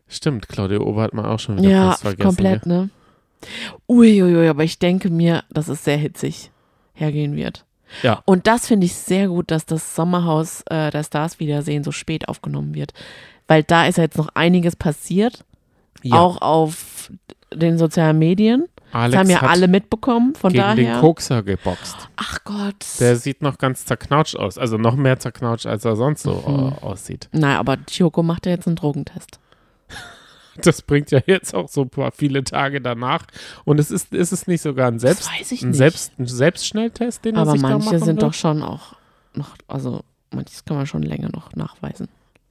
[0.09, 2.27] stimmt, Claudia Ober hat man auch schon wieder Ja, fast vergessen.
[2.27, 2.90] komplett, ne?
[3.88, 6.51] Uiuiui, aber ich denke mir, dass es sehr hitzig
[6.94, 7.64] hergehen wird.
[8.03, 8.22] Ja.
[8.25, 12.29] Und das finde ich sehr gut, dass das Sommerhaus äh, der Stars Wiedersehen so spät
[12.29, 12.92] aufgenommen wird.
[13.48, 15.44] Weil da ist ja jetzt noch einiges passiert,
[16.03, 17.12] Ja, auch auf
[17.53, 18.66] den sozialen Medien.
[18.93, 21.01] Alex Das haben ja alle mitbekommen, von gegen den daher.
[21.01, 21.97] Kokser geboxt.
[22.17, 22.85] Ach Gott.
[23.01, 26.73] Der sieht noch ganz zerknautscht aus, also noch mehr zerknautscht, als er sonst so Mhm.
[26.81, 27.29] äh, aussieht.
[27.33, 29.39] Naja, aber Chioko macht ja jetzt einen Drogentest.
[30.63, 33.25] Das bringt ja jetzt auch so paar viele Tage danach.
[33.65, 35.31] Und es ist, ist es nicht sogar ein Selbst,
[35.63, 35.73] ein.
[35.73, 38.29] Selbst, ein Selbstschnelltest, den er aber sich da manche machen sind will?
[38.29, 38.95] doch schon auch
[39.33, 42.09] noch, also manches kann man schon länger noch nachweisen.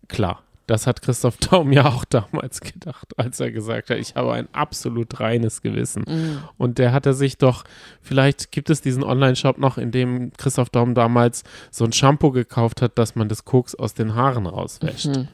[0.08, 4.34] Klar, das hat Christoph Daum ja auch damals gedacht, als er gesagt hat, ich habe
[4.34, 6.04] ein absolut reines Gewissen.
[6.08, 6.43] Mhm.
[6.58, 7.63] Und der hatte sich doch,
[8.02, 12.82] vielleicht gibt es diesen Online-Shop noch, in dem Christoph Daum damals so ein Shampoo gekauft
[12.82, 15.08] hat, dass man das Koks aus den Haaren rauswäscht.
[15.08, 15.28] Mhm.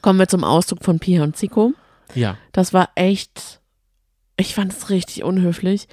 [0.00, 1.72] Kommen wir zum Auszug von Pia und Zico.
[2.14, 3.60] Ja, Das war echt,
[4.36, 5.88] ich fand es richtig unhöflich,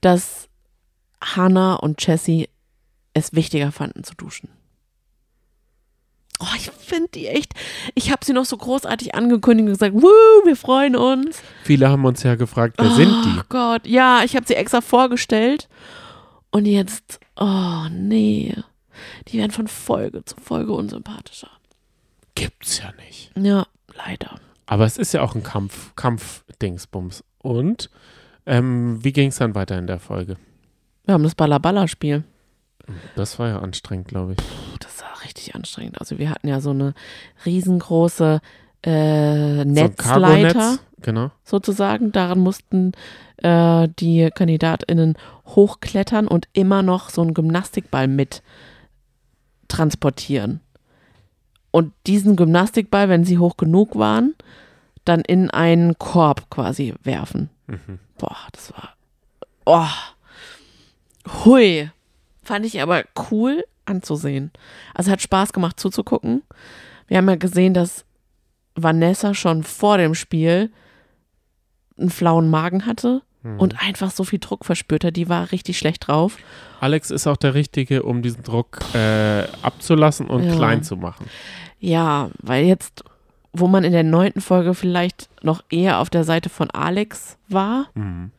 [0.00, 0.48] dass
[1.22, 2.48] Hannah und Jessie
[3.14, 4.48] es wichtiger fanden zu duschen.
[6.40, 7.52] Oh, ich finde die echt,
[7.94, 11.38] ich habe sie noch so großartig angekündigt und gesagt, Woo, wir freuen uns.
[11.62, 13.38] viele haben uns ja gefragt, wer sind die?
[13.38, 15.68] Oh Gott, ja, ich habe sie extra vorgestellt.
[16.50, 18.54] Und jetzt, oh nee,
[19.28, 21.50] die werden von Folge zu Folge unsympathischer.
[22.34, 23.30] Gibt's ja nicht.
[23.36, 23.66] Ja,
[23.96, 24.40] leider.
[24.66, 27.22] Aber es ist ja auch ein Kampf, Kampf-Dingsbums.
[27.38, 27.90] Und
[28.46, 30.36] ähm, wie ging es dann weiter in der Folge?
[31.04, 32.24] Wir haben das Balla-Balla-Spiel.
[33.16, 34.38] Das war ja anstrengend, glaube ich.
[34.38, 34.93] Puh, das
[35.24, 36.00] richtig anstrengend.
[36.00, 36.94] Also wir hatten ja so eine
[37.44, 38.40] riesengroße
[38.82, 41.30] äh, So Netzleiter Cargonetz, Genau.
[41.44, 42.12] sozusagen.
[42.12, 42.92] Daran mussten
[43.38, 48.42] äh, die KandidatInnen hochklettern und immer noch so einen Gymnastikball mit
[49.68, 50.60] transportieren.
[51.70, 54.34] Und diesen Gymnastikball, wenn sie hoch genug waren,
[55.04, 57.50] dann in einen Korb quasi werfen.
[57.66, 57.98] Mhm.
[58.16, 58.94] Boah, das war.
[59.66, 59.88] Oh.
[61.44, 61.90] Hui.
[62.42, 64.50] Fand ich aber cool anzusehen.
[64.94, 66.42] Also hat Spaß gemacht zuzugucken.
[67.08, 68.04] Wir haben ja gesehen, dass
[68.74, 70.70] Vanessa schon vor dem Spiel
[71.98, 73.60] einen flauen Magen hatte Mhm.
[73.60, 75.16] und einfach so viel Druck verspürt hat.
[75.16, 76.38] Die war richtig schlecht drauf.
[76.80, 80.54] Alex ist auch der Richtige, um diesen Druck äh, abzulassen und Ja.
[80.56, 81.26] klein zu machen.
[81.78, 83.04] Ja, weil jetzt,
[83.52, 87.88] wo man in der neunten Folge vielleicht noch eher auf der Seite von Alex war,
[87.94, 88.30] Mhm.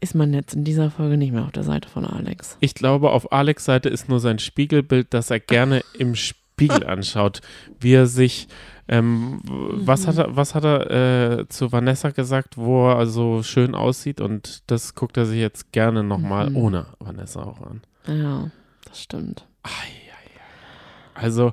[0.00, 2.56] Ist man jetzt in dieser Folge nicht mehr auf der Seite von Alex.
[2.60, 7.40] Ich glaube, auf Alex Seite ist nur sein Spiegelbild, das er gerne im Spiegel anschaut,
[7.80, 8.48] wie er sich
[8.90, 13.74] Ähm, was hat er, was hat er äh, zu Vanessa gesagt, wo er so schön
[13.74, 16.56] aussieht und das guckt er sich jetzt gerne nochmal Mhm.
[16.56, 17.82] ohne Vanessa auch an.
[18.06, 18.50] Ja,
[18.86, 19.44] das stimmt.
[21.12, 21.52] Also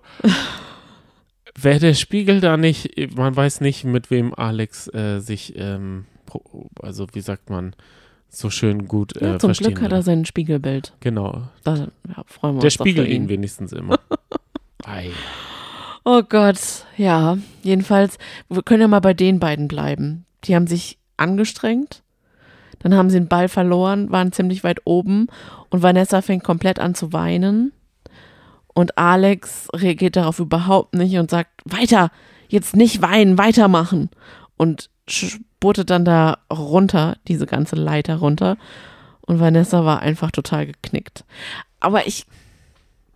[1.59, 6.05] wäre der Spiegel da nicht, man weiß nicht, mit wem Alex äh, sich, ähm,
[6.81, 7.75] also wie sagt man,
[8.29, 10.93] so schön gut äh, Ja, zum Glück hat er sein Spiegelbild.
[10.99, 13.99] Genau, Da ja, freuen wir der uns doch spiegelt ihn wenigstens immer.
[14.85, 15.09] Ei.
[16.03, 17.37] Oh Gott, ja.
[17.63, 18.17] Jedenfalls,
[18.49, 20.25] wir können ja mal bei den beiden bleiben.
[20.43, 22.03] Die haben sich angestrengt.
[22.79, 25.27] Dann haben sie den Ball verloren, waren ziemlich weit oben
[25.71, 27.71] und Vanessa fängt komplett an zu weinen.
[28.75, 32.11] Und Alex reagiert darauf überhaupt nicht und sagt, weiter,
[32.47, 34.09] jetzt nicht weinen, weitermachen.
[34.57, 34.89] Und
[35.55, 38.57] spurtet dann da runter, diese ganze Leiter runter.
[39.21, 41.23] Und Vanessa war einfach total geknickt.
[41.79, 42.25] Aber ich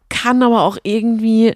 [0.10, 1.56] kann aber auch irgendwie,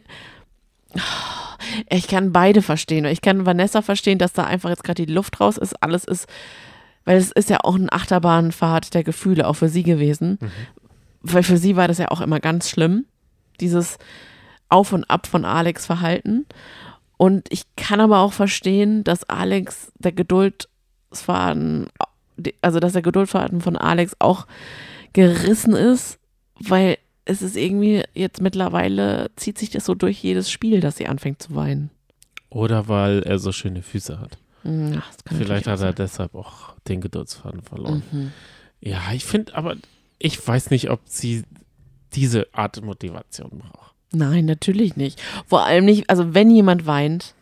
[1.90, 3.06] ich kann beide verstehen.
[3.06, 5.82] Ich kann Vanessa verstehen, dass da einfach jetzt gerade die Luft raus ist.
[5.82, 6.28] Alles ist,
[7.06, 10.38] weil es ist ja auch eine Achterbahnfahrt der Gefühle, auch für sie gewesen.
[11.22, 13.06] Weil für sie war das ja auch immer ganz schlimm,
[13.60, 13.98] dieses
[14.70, 16.46] Auf und Ab von Alex Verhalten.
[17.18, 20.12] Und ich kann aber auch verstehen, dass Alex der
[21.14, 21.88] Geduldsfaden,
[22.62, 24.48] also dass der Geduldsfaden von Alex auch
[25.14, 26.20] gerissen ist,
[26.60, 31.08] weil es ist irgendwie jetzt mittlerweile zieht sich das so durch jedes Spiel, dass sie
[31.08, 31.90] anfängt zu weinen.
[32.50, 34.38] Oder weil er so schöne Füße hat.
[34.64, 38.04] Hm, das kann Vielleicht hat er deshalb auch den Geduldsfaden verloren.
[38.12, 38.20] sein.
[38.26, 38.32] Mhm.
[38.82, 39.76] Ja, ich finde aber,
[40.20, 41.44] ich weiß nicht, ob sie
[42.14, 43.94] diese Art Motivation braucht.
[44.12, 45.22] Nein, natürlich nicht.
[45.48, 47.34] Vor allem nicht, also wenn jemand weint,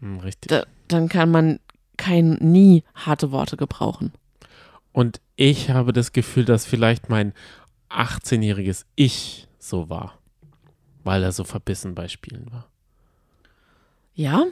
[0.00, 0.48] Hm, richtig.
[0.48, 1.60] da, dann kann man
[1.96, 4.12] kein nie harte Worte gebrauchen.
[4.92, 7.32] Und ich habe das Gefühl, dass vielleicht mein
[7.90, 10.18] 18-jähriges Ich so war,
[11.02, 12.68] weil er so verbissen bei Spielen war.
[14.14, 14.44] Ja?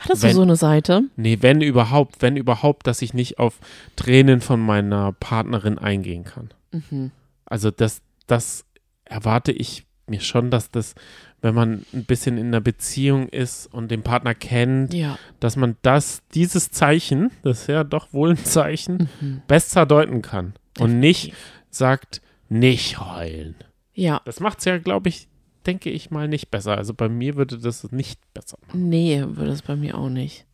[0.00, 1.02] Hattest Wenn- du so eine Seite?
[1.16, 3.58] Nee, wenn überhaupt, wenn überhaupt, dass ich nicht auf
[3.96, 6.50] Tränen von meiner Partnerin eingehen kann.
[6.72, 7.10] Mhm.
[7.44, 8.64] Also das, das
[9.04, 10.94] erwarte ich mir schon, dass das,
[11.40, 15.18] wenn man ein bisschen in einer Beziehung ist und den Partner kennt, Ja.
[15.40, 19.42] dass man das, dieses Zeichen, das ist ja doch wohl ein Zeichen, Mhm.
[19.46, 21.32] besser deuten kann und nicht
[21.70, 23.54] sagt, nicht heulen.
[23.94, 24.20] Ja.
[24.24, 25.28] Das macht es ja, glaube ich,
[25.66, 26.76] denke ich mal, nicht besser.
[26.76, 28.88] Also bei mir würde das nicht besser machen.
[28.88, 30.44] Nee, würde es bei mir auch nicht.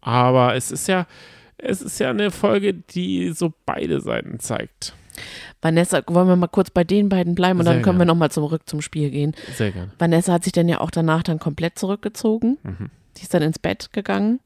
[0.00, 1.06] Aber es ist ja,
[1.58, 4.94] es ist ja eine Folge, die so beide Seiten zeigt.
[5.62, 8.08] Vanessa, wollen wir mal kurz bei den beiden bleiben und Sehr dann können gerne.
[8.10, 9.34] wir nochmal zurück zum Spiel gehen.
[9.54, 9.90] Sehr gerne.
[9.98, 12.58] Vanessa hat sich dann ja auch danach dann komplett zurückgezogen.
[12.62, 12.90] Mhm.
[13.16, 14.40] Die ist dann ins Bett gegangen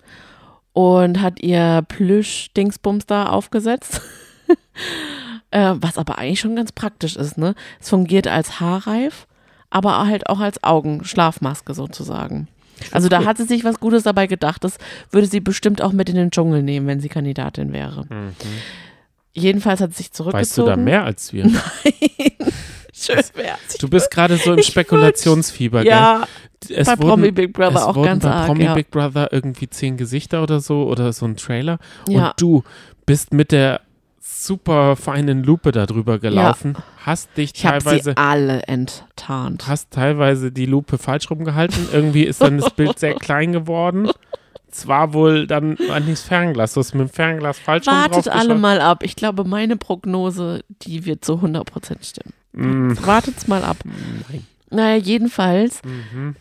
[0.72, 4.00] und hat ihr Plüsch-Dingsbums da aufgesetzt.
[5.50, 7.54] äh, was aber eigentlich schon ganz praktisch ist, ne?
[7.80, 9.26] Es fungiert als Haarreif,
[9.70, 12.48] aber halt auch als Augenschlafmaske sozusagen.
[12.90, 14.64] Also da hat sie sich was Gutes dabei gedacht.
[14.64, 14.78] Das
[15.10, 18.04] würde sie bestimmt auch mit in den Dschungel nehmen, wenn sie Kandidatin wäre.
[18.08, 18.34] Mhm.
[19.34, 20.40] Jedenfalls hat sie sich zurückgezogen.
[20.40, 21.44] Weißt du da mehr als wir?
[22.96, 23.78] Schön wär's.
[23.80, 25.90] Du bist gerade so im Spekulationsfieber, gell?
[25.90, 26.26] Ja,
[26.68, 28.46] Es bei wurden, Promi Big Brother es auch wurden ganz bei arg.
[28.46, 28.74] Promi ja.
[28.74, 31.78] Big Brother irgendwie zehn Gesichter oder so oder so ein Trailer.
[32.08, 32.28] ja.
[32.28, 32.62] Und du
[33.04, 33.80] bist mit der
[34.20, 39.66] super feinen Lupe da drüber gelaufen, hast dich Ich teilweise sie alle enttarnt.
[39.66, 41.88] hast teilweise die Lupe falsch rumgehalten.
[41.92, 44.08] Irgendwie ist dann das Bild sehr klein geworden.
[44.74, 48.80] Zwar wohl dann an das Fernglas, du hast mit dem Fernglas falsch Wartet alle mal
[48.80, 49.04] ab.
[49.04, 52.32] Ich glaube, meine Prognose, die wird zu 100% stimmen.
[52.52, 53.76] Mm, Wartet's mal ab.
[53.84, 54.44] nein.
[54.70, 56.34] Naja, jedenfalls Mhm.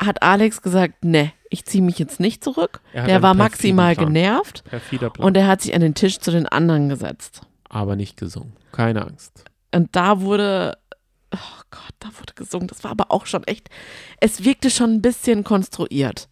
[0.00, 2.80] hat Alex gesagt, ne, ich ziehe mich jetzt nicht zurück.
[2.92, 4.12] Er Der war maximal Plan.
[4.12, 5.26] genervt Perfider Plan.
[5.26, 7.42] und er hat sich an den Tisch zu den anderen gesetzt.
[7.68, 8.52] aber nicht gesungen.
[8.72, 9.44] Keine Angst.
[9.74, 10.78] Und da wurde,
[11.34, 12.66] oh Gott, da wurde gesungen.
[12.68, 13.68] Das war aber auch schon echt,
[14.20, 16.28] es wirkte schon ein bisschen konstruiert.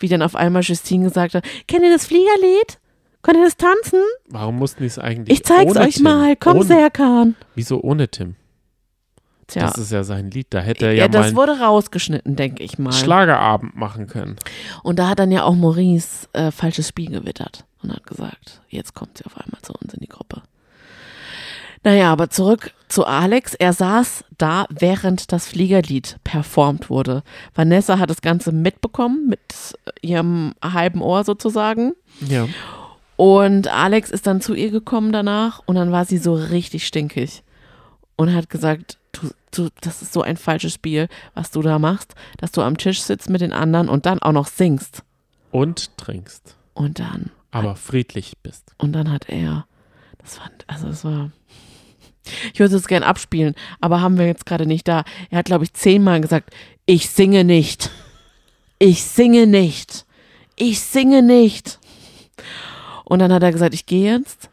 [0.00, 2.78] Wie dann auf einmal Justine gesagt hat, kennt ihr das Fliegerlied?
[3.22, 4.00] Könnt ihr das tanzen?
[4.28, 6.04] Warum mussten die es eigentlich Ich zeig's ohne euch Tim?
[6.04, 6.36] mal.
[6.36, 7.36] Komm, ohne, Serkan.
[7.54, 8.36] Wieso ohne Tim?
[9.48, 10.48] Tja, Das ist ja sein Lied.
[10.50, 12.90] Da hätte er ja, ja, das mal wurde rausgeschnitten, denke ich mal.
[12.90, 14.36] einen Schlagerabend machen können.
[14.82, 18.94] Und da hat dann ja auch Maurice äh, falsches Spiel gewittert und hat gesagt, jetzt
[18.94, 20.42] kommt sie auf einmal zu uns in die Gruppe.
[21.84, 23.54] Naja, aber zurück zu Alex.
[23.54, 27.22] Er saß da, während das Fliegerlied performt wurde.
[27.54, 29.40] Vanessa hat das Ganze mitbekommen, mit
[30.02, 31.92] ihrem halben Ohr sozusagen.
[32.20, 32.48] Ja.
[33.16, 37.42] Und Alex ist dann zu ihr gekommen danach und dann war sie so richtig stinkig
[38.16, 42.14] und hat gesagt, du, du, das ist so ein falsches Spiel, was du da machst,
[42.38, 45.02] dass du am Tisch sitzt mit den anderen und dann auch noch singst.
[45.50, 46.56] Und trinkst.
[46.74, 48.72] Und dann, Aber friedlich bist.
[48.78, 49.66] und dann hat er,
[50.18, 51.32] das war, also es war,
[52.52, 55.04] ich würde es gern abspielen, aber haben wir jetzt gerade nicht da.
[55.30, 56.50] Er hat, glaube ich, zehnmal gesagt,
[56.86, 57.90] ich singe nicht.
[58.78, 60.06] ich singe nicht.
[60.56, 61.78] Ich singe nicht.
[63.04, 64.50] Und dann hat er gesagt, ich gehe jetzt.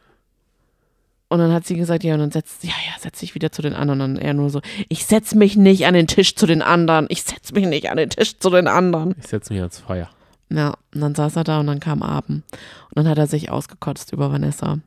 [1.27, 3.61] Und dann hat sie gesagt, ja, und dann setzt, ja, ja, setz dich wieder zu
[3.61, 4.01] den anderen.
[4.01, 7.07] Und er nur so, ich setz mich nicht an den Tisch zu den anderen.
[7.09, 9.15] Ich setz mich nicht an den Tisch zu den anderen.
[9.19, 10.09] Ich setze mich ans Feuer.
[10.49, 12.43] Ja, und dann saß er da und dann kam Abend.
[12.89, 14.79] Und dann hat er sich ausgekotzt über Vanessa.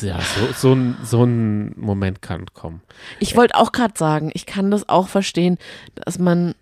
[0.00, 2.80] Ja, so, so, ein, so ein Moment kann kommen.
[3.20, 5.58] Ich wollte auch gerade sagen, ich kann das auch verstehen,
[5.94, 6.54] dass man.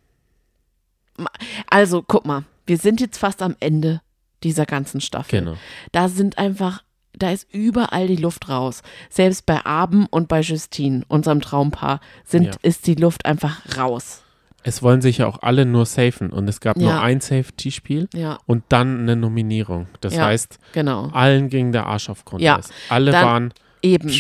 [1.71, 4.01] Also, guck mal, wir sind jetzt fast am Ende
[4.43, 5.41] dieser ganzen Staffel.
[5.41, 5.57] Genau.
[5.93, 6.83] Da sind einfach,
[7.13, 8.83] da ist überall die Luft raus.
[9.11, 12.53] Selbst bei Abend und bei Justine, unserem Traumpaar, sind, Ja.
[12.63, 14.23] ist die Luft einfach raus.
[14.67, 17.01] Es wollen sich ja auch alle nur safen und es gab nur Ja.
[17.03, 19.87] ein Safety-Spiel Ja, und dann eine Nominierung.
[20.01, 20.25] Das Ja.
[20.27, 21.09] heißt, genau.
[21.13, 22.25] allen ging der Arsch auf.
[22.39, 22.61] Ja.
[22.89, 24.11] Alle Dann- waren, Eben.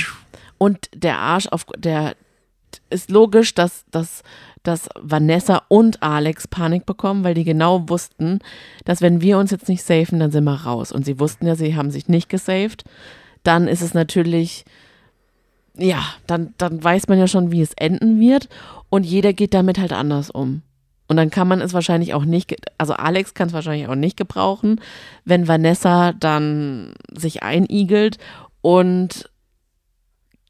[0.58, 2.14] Und der Arsch auf der
[2.90, 4.22] ist logisch, dass, dass,
[4.62, 8.40] dass Vanessa und Alex Panik bekommen, weil die genau wussten,
[8.84, 10.92] dass wenn wir uns jetzt nicht safen, dann sind wir raus.
[10.92, 12.84] Und sie wussten ja, sie haben sich nicht gesaved.
[13.42, 14.64] Dann ist es natürlich,
[15.76, 18.48] ja, dann, dann weiß man ja schon, wie es enden wird.
[18.90, 20.62] Und jeder geht damit halt anders um.
[21.08, 24.16] Und dann kann man es wahrscheinlich auch nicht, also Alex kann es wahrscheinlich auch nicht
[24.16, 24.80] gebrauchen,
[25.24, 28.18] wenn Vanessa dann sich einigelt
[28.62, 29.28] und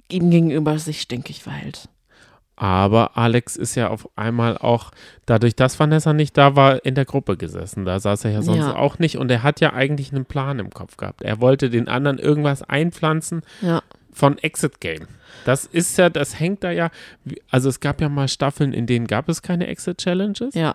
[0.08, 1.88] ihm gegenüber sich stinkig verhält.
[2.56, 4.92] aber Alex ist ja auf einmal auch,
[5.26, 7.84] dadurch, dass Vanessa nicht da war, in der Gruppe gesessen.
[7.84, 8.76] Da saß er ja sonst Ja.
[8.76, 11.22] auch nicht und er hat ja eigentlich einen Plan im Kopf gehabt.
[11.22, 13.82] Er wollte den anderen irgendwas einpflanzen Ja,
[14.14, 15.06] von Exit Game.
[15.44, 16.90] Das ist ja, das hängt da ja,
[17.50, 20.54] also es gab ja mal Staffeln, in denen gab es keine Exit Challenges.
[20.54, 20.72] ja,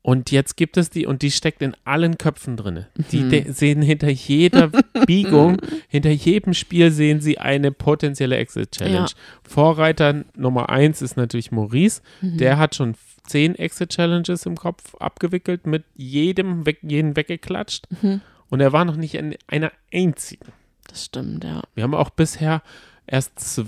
[0.00, 2.86] Und jetzt gibt es die und die steckt in allen Köpfen drin.
[3.12, 3.52] Die Mhm.
[3.52, 4.68] sehen hinter jeder
[5.06, 9.08] Biegung, hinter jedem Spiel sehen sie eine potenzielle Exit Challenge.
[9.10, 9.16] Ja.
[9.42, 12.00] Vorreiter Nummer eins ist natürlich Maurice.
[12.22, 12.38] Mhm.
[12.38, 12.94] Der hat schon
[13.26, 17.84] zehn Exit Challenges im Kopf abgewickelt, mit jedem weg, jeden weggeklatscht.
[18.00, 18.20] Mhm.
[18.48, 20.52] Und er war noch nicht in einer einzigen.
[20.88, 21.62] Das stimmt, ja.
[21.74, 22.62] Wir haben auch bisher
[23.06, 23.60] erst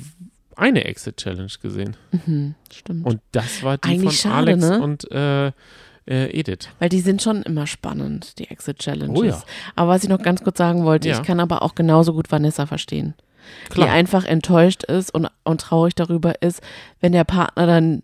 [0.56, 1.96] eine Exit Challenge gesehen.
[2.26, 3.06] Mhm, stimmt.
[3.06, 4.82] Und das war die Eigentlich von schade, Alex ne?
[4.82, 5.46] und äh,
[6.06, 6.68] äh, Edith.
[6.78, 9.18] Weil die sind schon immer spannend, die Exit-Challenges.
[9.18, 9.42] Oh ja.
[9.76, 11.18] Aber was ich noch ganz kurz sagen wollte, Ja.
[11.18, 13.14] ich kann aber auch genauso gut Vanessa verstehen.
[13.70, 13.86] Klar.
[13.86, 16.60] Die einfach enttäuscht ist und, und traurig darüber ist,
[17.00, 18.02] wenn der Partner dann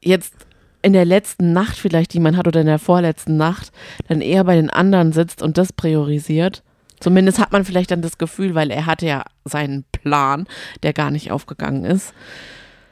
[0.00, 0.34] jetzt
[0.80, 3.72] in der letzten Nacht vielleicht, die man hat, oder in der vorletzten Nacht,
[4.08, 6.62] dann eher bei den anderen sitzt und das priorisiert.
[7.00, 10.46] Zumindest hat man vielleicht dann das Gefühl, weil er hatte ja seinen Plan,
[10.82, 12.12] der gar nicht aufgegangen ist.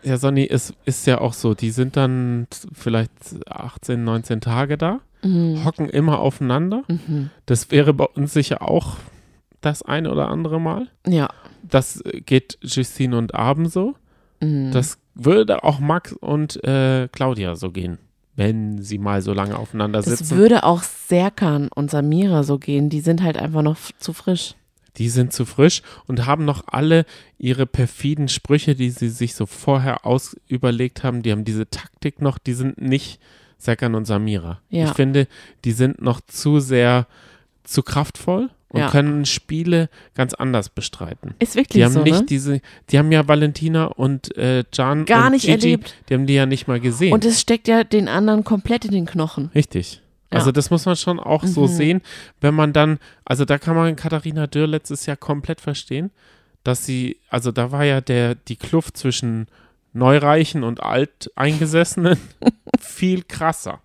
[0.02, 3.10] Ja, Sonny, es ist ja auch so, die sind dann vielleicht
[3.48, 5.64] 18, 19 Tage da, Mhm.
[5.64, 6.82] hocken immer aufeinander.
[6.88, 7.30] Mhm.
[7.46, 8.96] Das wäre bei uns sicher auch
[9.60, 10.88] das eine oder andere Mal.
[11.08, 11.28] Ja.
[11.62, 13.94] Das geht Justine und Abend so.
[14.40, 14.70] Mhm.
[14.70, 17.98] Das würde auch Max und äh, Claudia so gehen,
[18.36, 20.36] wenn sie mal so lange aufeinander Das sitzen.
[20.36, 22.90] würde auch Serkan und Samira so gehen.
[22.90, 24.54] Die sind halt einfach noch zu frisch.
[24.98, 27.04] Die sind zu frisch und haben noch alle
[27.38, 31.22] ihre perfiden Sprüche, die sie sich so vorher aus überlegt haben.
[31.22, 33.20] Die haben diese Taktik noch, die sind nicht
[33.58, 34.60] Serkan und Samira.
[34.70, 34.84] Ja.
[34.84, 35.28] Ich finde,
[35.64, 37.06] die sind noch zu sehr
[37.64, 38.90] zu kraftvoll und Ja.
[38.90, 41.34] können Spiele ganz anders bestreiten.
[41.38, 42.26] Ist wirklich Die haben so, nicht ne?
[42.26, 45.94] diese, die haben ja Valentina und äh, Can Gar und nicht Gigi, erlebt.
[46.08, 47.12] die haben die ja nicht mal gesehen.
[47.12, 49.50] Und es steckt ja den anderen komplett in den Knochen.
[49.54, 50.02] Richtig.
[50.32, 50.38] Ja.
[50.38, 51.68] Also das muss man schon auch so Mhm.
[51.68, 52.02] sehen,
[52.40, 56.10] wenn man dann, also da kann man Katharina Dürr letztes Jahr komplett verstehen,
[56.64, 59.46] dass sie, also da war ja der, die Kluft zwischen
[59.92, 62.18] Neureichen und Alteingesessenen
[62.80, 63.80] viel krasser.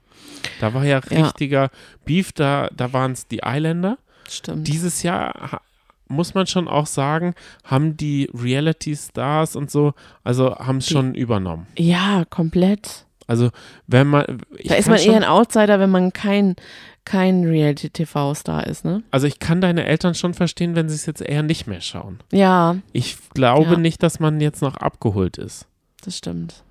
[0.59, 1.25] Da war ja Ja.
[1.25, 1.69] richtiger
[2.05, 3.97] Beef, da, da waren es die Eiländer.
[4.29, 4.67] Stimmt.
[4.67, 5.61] Dieses Jahr
[6.07, 11.67] muss man schon auch sagen, haben die Reality-Stars und so, also haben es schon übernommen.
[11.77, 13.05] ja, komplett.
[13.27, 13.49] Also
[13.87, 16.57] wenn man, Da ist man eher ein Outsider, wenn man kein,
[17.05, 19.03] kein Reality-TV-Star ist, ne?
[19.11, 22.19] Also ich kann deine Eltern schon verstehen, wenn sie es jetzt eher nicht mehr schauen.
[22.33, 23.77] Ja, Ich glaube Ja.
[23.77, 25.65] nicht, dass man jetzt noch abgeholt ist.
[26.03, 26.63] das stimmt.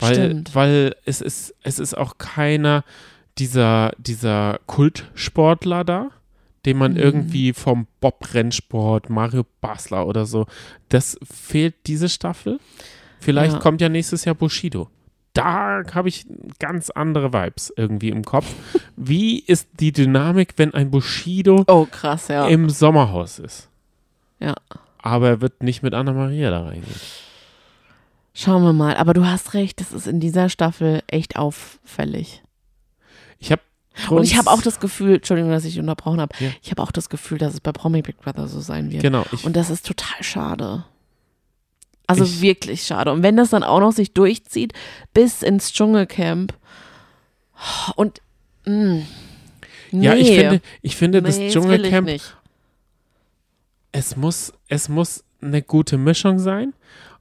[0.00, 0.54] Weil, Stimmt.
[0.56, 2.82] weil es ist, es ist auch keiner
[3.38, 6.08] dieser, dieser Kultsportler da,
[6.68, 6.98] den man Mhm.
[6.98, 10.46] irgendwie vom Bob-Rennsport, Mario Basler oder so,
[10.90, 12.60] das fehlt diese Staffel.
[13.20, 13.58] Vielleicht Ja.
[13.60, 14.88] kommt ja nächstes Jahr Bushido.
[15.32, 16.26] Da habe ich
[16.58, 18.46] ganz andere Vibes irgendwie im Kopf.
[18.96, 22.46] Wie ist die Dynamik, wenn ein Bushido Oh, krass, ja.
[22.48, 23.68] im Sommerhaus ist?
[24.40, 24.54] Ja.
[24.98, 27.00] Aber er wird nicht mit Anna-Maria da reingehen.
[28.34, 28.96] Schauen wir mal.
[28.96, 32.42] Aber du hast recht, das ist in dieser Staffel echt auffällig.
[33.38, 33.62] Ich habe
[34.10, 36.50] Und ich habe auch das Gefühl, Entschuldigung, dass ich unterbrochen habe, Ja.
[36.62, 39.02] ich habe auch das Gefühl, dass es bei Promi Big Brother so sein wird.
[39.02, 40.84] Genau, Und das ist total schade.
[42.06, 43.12] Also Ich- wirklich schade.
[43.12, 44.72] Und wenn das dann auch noch sich durchzieht
[45.12, 46.54] bis ins Dschungelcamp
[47.96, 48.22] und
[48.64, 49.00] mm,
[49.92, 50.38] Ja, ich nee.
[50.40, 52.36] finde, ich finde das nee, das Dschungelcamp, nicht.
[53.92, 56.72] es muss, es muss eine gute Mischung sein.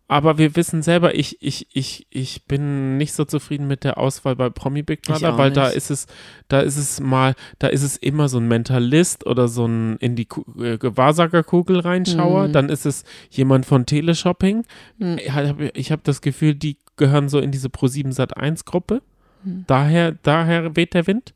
[0.09, 4.37] Aber wir wissen selber, ich, ich, ich, ich bin nicht so zufrieden mit der Auswahl
[4.37, 5.75] bei Promi Big Brother, weil da nicht.
[5.75, 6.07] ist es,
[6.47, 10.15] da ist es mal, da ist es immer so ein Mentalist oder so ein in
[10.15, 12.47] die Ku äh, Wahrsagerkugel reinschauer.
[12.47, 12.53] Mhm.
[12.53, 14.63] Dann ist es jemand von Teleshopping.
[14.97, 15.17] Mhm.
[15.17, 19.01] Ich habe ich hab das Gefühl, die gehören so in diese Pro7 Sat 1 Gruppe.
[19.43, 19.65] Mhm.
[19.67, 21.33] Daher, daher weht der Wind.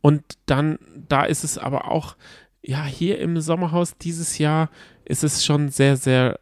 [0.00, 0.78] Und dann,
[1.08, 2.16] da ist es aber auch,
[2.62, 4.70] ja, hier im Sommerhaus dieses Jahr
[5.04, 6.40] ist es schon sehr, sehr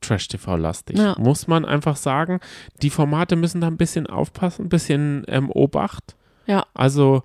[0.00, 0.98] Trash-TV-lastig.
[0.98, 1.14] Ja.
[1.18, 2.40] Muss man einfach sagen.
[2.82, 6.14] Die Formate müssen da ein bisschen aufpassen, ein bisschen ähm, Obacht.
[6.46, 6.64] Ja.
[6.74, 7.22] Also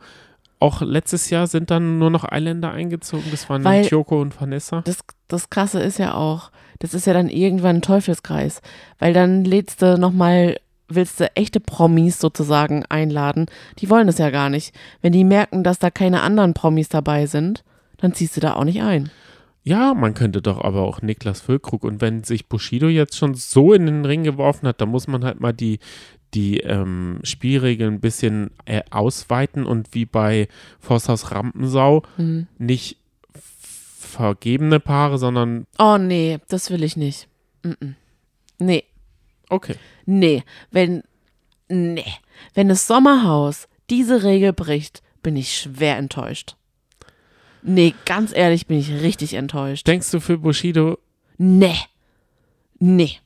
[0.59, 3.25] auch letztes Jahr sind dann nur noch Eiländer eingezogen.
[3.31, 4.81] Das waren Weil- Kyoko und Vanessa.
[4.85, 8.61] Das, das Krasse ist ja auch, das ist ja dann irgendwann ein Teufelskreis,
[8.99, 10.57] weil dann lädst du nochmal,
[10.87, 13.47] willst du echte Promis sozusagen einladen,
[13.79, 14.75] die wollen das ja gar nicht.
[15.01, 17.63] Wenn die merken, dass da keine anderen Promis dabei sind,
[17.97, 19.09] dann ziehst du da auch nicht ein.
[19.63, 23.73] Ja, man könnte doch aber auch Niklas Füllkrug und wenn sich Bushido jetzt schon so
[23.73, 25.79] in den Ring geworfen hat, dann muss man halt mal die,
[26.33, 30.47] die ähm, Spielregeln ein bisschen äh, ausweiten und wie bei
[30.79, 32.47] Forsthaus Rampensau Mhm.
[32.57, 32.97] nicht
[33.99, 37.27] vergebene Paare, sondern Oh nee, das will ich nicht.
[37.63, 37.93] Mm-mm.
[38.59, 38.83] Nee,
[39.49, 39.75] okay.
[40.05, 41.03] nee, wenn,
[41.69, 42.03] nee,
[42.53, 46.55] wenn das Sommerhaus diese Regel bricht, bin ich schwer enttäuscht.
[47.63, 49.87] Nee, ganz ehrlich, bin ich richtig enttäuscht.
[49.87, 50.97] Denkst du für Bushido
[51.37, 51.75] Nee.
[52.79, 53.17] Nee.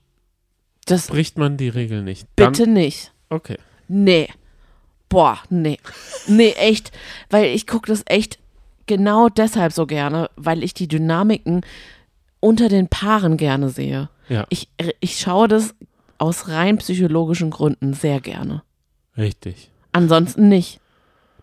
[0.85, 2.27] Das bricht man die Regel nicht?
[2.35, 3.11] bitte nicht.
[3.29, 3.57] Dann, okay.
[3.87, 4.27] Nee.
[5.09, 5.77] Boah, nee.
[6.27, 6.91] Nee, echt.
[7.29, 8.39] Weil ich gucke das echt
[8.85, 11.61] genau deshalb so gerne, weil ich die Dynamiken
[12.39, 14.09] unter den Paaren gerne sehe.
[14.29, 14.69] Ja, Ich,
[14.99, 15.75] ich schaue das
[16.17, 18.63] aus rein psychologischen Gründen sehr gerne.
[19.17, 19.71] richtig.
[19.91, 20.79] Ansonsten nicht.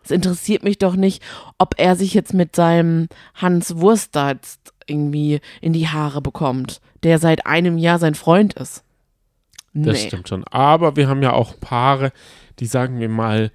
[0.05, 1.23] Es interessiert mich doch nicht,
[1.59, 6.81] ob er sich jetzt mit seinem Hans Wurst da jetzt irgendwie in die Haare bekommt,
[7.03, 8.83] der seit einem Jahr sein Freund ist.
[9.75, 10.07] Das Nee.
[10.09, 10.45] stimmt schon.
[10.45, 12.13] Aber wir haben ja auch Paare,
[12.59, 13.51] die sagen wir mal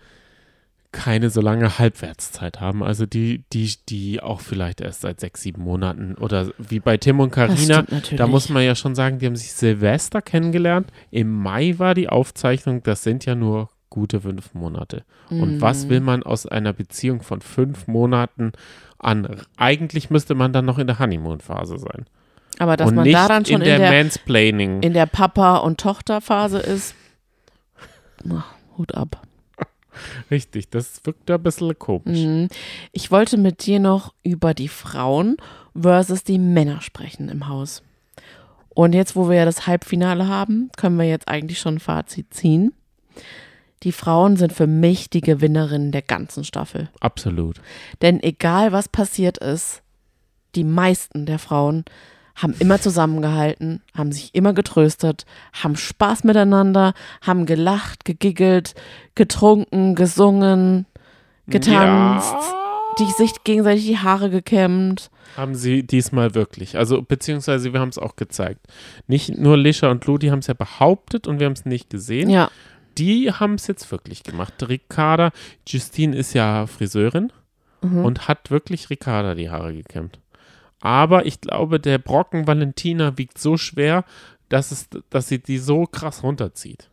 [0.93, 2.81] keine so lange Halbwertszeit haben.
[2.81, 7.19] Also die, die, die auch vielleicht erst seit sechs, sieben Monaten oder wie bei Tim
[7.19, 7.83] und Das Karina.
[8.15, 10.89] Da muss man ja schon sagen, die haben sich Silvester kennengelernt.
[11.11, 12.81] Im Mai war die Aufzeichnung.
[12.83, 15.03] Das sind ja nur gute fünf Monate.
[15.29, 15.89] Und was Mhm.
[15.89, 18.51] will man aus einer Beziehung von fünf Monaten
[18.99, 19.41] an?
[19.57, 22.05] Eigentlich müsste man dann noch in der Honeymoon-Phase sein.
[22.59, 24.81] Aber dass und man nicht da dann schon in der, in der, Mansplaining.
[24.81, 26.95] in der Papa- und Tochterphase ist,
[28.23, 28.45] na,
[28.77, 29.21] Hut ab.
[30.31, 32.19] Richtig, das wirkt ein bisschen komisch.
[32.19, 32.47] Mhm.
[32.91, 35.37] Ich wollte mit dir noch über die Frauen
[35.79, 37.83] versus die Männer sprechen im Haus.
[38.69, 42.33] Und jetzt, wo wir ja das Halbfinale haben, können wir jetzt eigentlich schon ein Fazit
[42.33, 42.73] ziehen.
[43.83, 46.89] Die Frauen sind für mich die Gewinnerinnen der ganzen Staffel.
[46.99, 47.61] Absolut.
[48.01, 49.83] Denn egal was passiert ist,
[50.55, 51.85] die meisten der Frauen
[52.35, 58.75] haben immer zusammengehalten, haben sich immer getröstet, haben Spaß miteinander, haben gelacht, gegiggelt,
[59.15, 60.85] getrunken, gesungen,
[61.47, 65.09] getanzt, Ja, die sich gegenseitig die Haare gekämmt.
[65.35, 66.77] haben sie diesmal wirklich.
[66.77, 68.65] Also, beziehungsweise wir haben es auch gezeigt.
[69.07, 71.89] Nicht nur Lisha und Lou, die haben es ja behauptet und wir haben es nicht
[71.89, 72.29] gesehen.
[72.29, 72.49] Ja,
[72.97, 74.53] Die haben es jetzt wirklich gemacht.
[74.67, 75.31] Ricarda,
[75.67, 77.31] Justine ist ja Friseurin
[77.81, 78.05] Mhm.
[78.05, 80.19] und hat wirklich Ricarda die Haare gekämmt.
[80.81, 84.03] Aber ich glaube, der Brocken Valentina wiegt so schwer,
[84.49, 86.89] dass, es, dass sie die so krass runterzieht.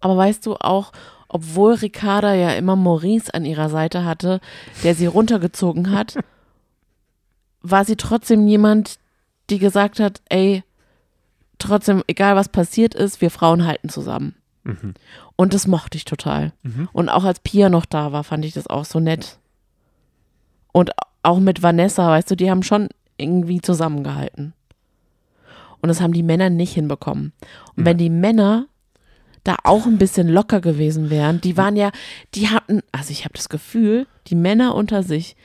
[0.00, 0.92] aber weißt du auch,
[1.28, 4.40] obwohl Ricarda ja immer Maurice an ihrer Seite hatte,
[4.82, 6.16] der sie runtergezogen hat,
[7.62, 8.98] war sie trotzdem jemand,
[9.50, 10.62] die gesagt hat, ey,
[11.58, 14.36] trotzdem, egal was passiert ist, wir Frauen halten zusammen.
[14.68, 14.94] Mhm.
[15.36, 16.52] Und das mochte ich total.
[16.62, 16.88] Mhm.
[16.92, 19.38] Und auch als Pia noch da war, fand ich das auch so nett.
[20.72, 20.90] Und
[21.22, 24.52] auch mit Vanessa, weißt du, die haben schon irgendwie zusammengehalten.
[25.80, 27.32] Und das haben die Männer nicht hinbekommen.
[27.76, 28.66] Und wenn die Männer
[29.44, 31.90] da auch ein bisschen locker gewesen wären, die waren ja,
[32.34, 35.36] die hatten, also ich habe das Gefühl, die Männer unter sich,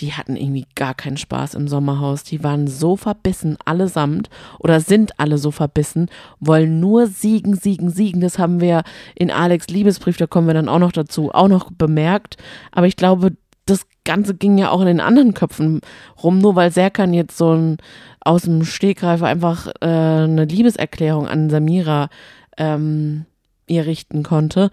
[0.00, 2.24] die hatten irgendwie gar keinen Spaß im Sommerhaus.
[2.24, 6.08] Die waren so verbissen, allesamt, oder sind alle so verbissen,
[6.40, 8.20] wollen nur siegen, siegen, siegen.
[8.20, 8.82] Das haben wir
[9.14, 12.36] in Alex Liebesbrief, da kommen wir dann auch noch dazu, auch noch bemerkt.
[12.72, 13.32] Aber ich glaube,
[13.66, 15.80] das Ganze ging ja auch in den anderen Köpfen
[16.22, 17.76] rum, nur weil Serkan jetzt so ein
[18.20, 22.08] aus dem Stegreif einfach äh, eine Liebeserklärung an Samira
[22.56, 23.26] ähm,
[23.66, 24.70] ihr richten konnte,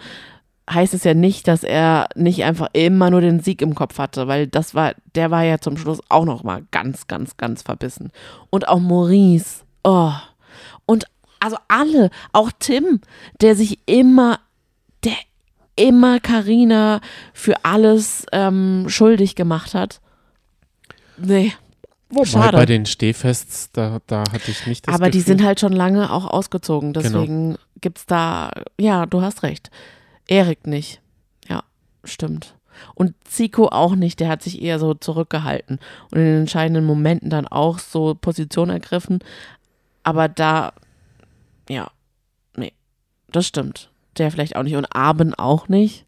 [0.70, 4.28] heißt es ja nicht, dass er nicht einfach immer nur den Sieg im Kopf hatte,
[4.28, 8.11] weil das war, der war ja zum Schluss auch noch mal ganz, ganz, ganz verbissen.
[8.49, 10.11] Und auch Maurice, oh.
[10.86, 11.05] Und
[11.39, 13.01] also alle, auch Tim,
[13.41, 14.39] der sich immer,
[15.03, 15.15] der
[15.76, 17.01] immer Karina
[17.34, 20.01] für alles ähm, schuldig gemacht hat.
[21.17, 21.53] Nee.
[22.09, 22.57] Wobei Schade.
[22.57, 25.38] bei den Stehfests, da, da hatte ich nicht das Aber die Gefühl.
[25.38, 26.93] sind halt schon lange auch ausgezogen.
[26.93, 27.03] Genau.
[27.03, 29.70] Deswegen gibt's da, ja, du hast recht.
[30.30, 31.01] Erik nicht.
[31.47, 31.63] Ja,
[32.03, 32.55] stimmt.
[32.95, 35.80] Und Zico auch nicht, der hat sich eher so zurückgehalten
[36.11, 39.19] und in den entscheidenden Momenten dann auch so Position ergriffen.
[40.03, 40.71] Aber da,
[41.67, 41.91] ja,
[42.55, 42.71] nee,
[43.32, 43.89] das stimmt.
[44.17, 46.05] Der vielleicht auch nicht und Aben auch nicht.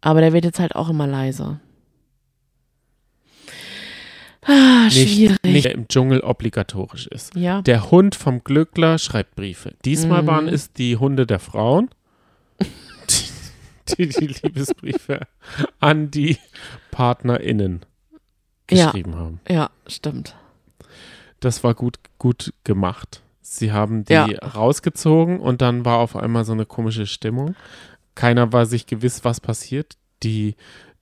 [0.00, 1.60] Aber der wird jetzt halt auch immer leiser.
[4.42, 5.38] Ah, schwierig.
[5.42, 7.34] nicht, nicht im Dschungel obligatorisch ist.
[7.36, 7.60] ja.
[7.62, 9.74] Der Hund vom Glückler schreibt Briefe.
[9.84, 10.26] Diesmal Mhm.
[10.26, 11.90] waren es die Hunde der Frauen,
[13.96, 15.20] die die Liebesbriefe
[15.80, 16.38] an die
[16.90, 17.80] PartnerInnen
[18.70, 18.86] Ja.
[18.86, 19.40] geschrieben haben.
[19.48, 20.36] Ja, stimmt.
[21.40, 23.22] Das war gut, gut gemacht.
[23.40, 24.26] Sie haben die Ja.
[24.26, 27.54] rausgezogen und dann war auf einmal so eine komische Stimmung.
[28.14, 29.96] Keiner war sich gewiss, was passiert.
[30.22, 30.54] Die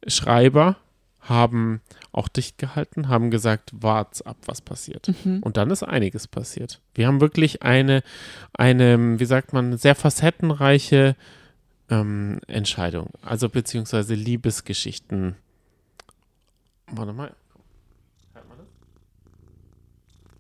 [0.07, 0.77] Schreiber
[1.21, 1.81] haben
[2.13, 5.11] auch dicht gehalten, haben gesagt, wart's ab, was passiert.
[5.25, 5.43] Mhm.
[5.43, 6.81] Und dann ist einiges passiert.
[6.95, 8.03] Wir haben wirklich eine,
[8.55, 11.17] eine wie sagt man, sehr facettenreiche
[11.91, 13.11] ähm, Entscheidung.
[13.23, 15.37] Also beziehungsweise Liebesgeschichten.
[16.91, 17.35] Warte mal.
[18.35, 18.59] Hört man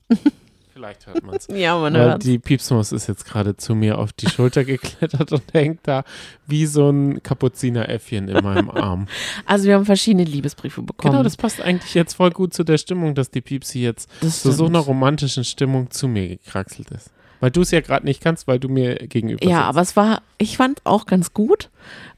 [0.08, 0.18] das?
[0.72, 1.48] Vielleicht hört man es.
[1.48, 2.24] Ja, man Weil hört.
[2.24, 6.04] die Piepsmaus ist jetzt gerade zu mir auf die Schulter geklettert und hängt da
[6.46, 9.08] wie so ein Kapuzineräffchen in meinem Arm.
[9.44, 11.12] Also wir haben verschiedene Liebesbriefe bekommen.
[11.12, 14.52] Genau, das passt eigentlich jetzt voll gut zu der Stimmung, dass die Piepsi jetzt zu
[14.52, 17.10] so einer romantischen Stimmung zu mir gekraxelt ist.
[17.40, 19.68] Weil du es ja gerade nicht kannst, weil du mir gegenüber Ja, sitzt.
[19.68, 21.70] aber es war, ich fand auch ganz gut.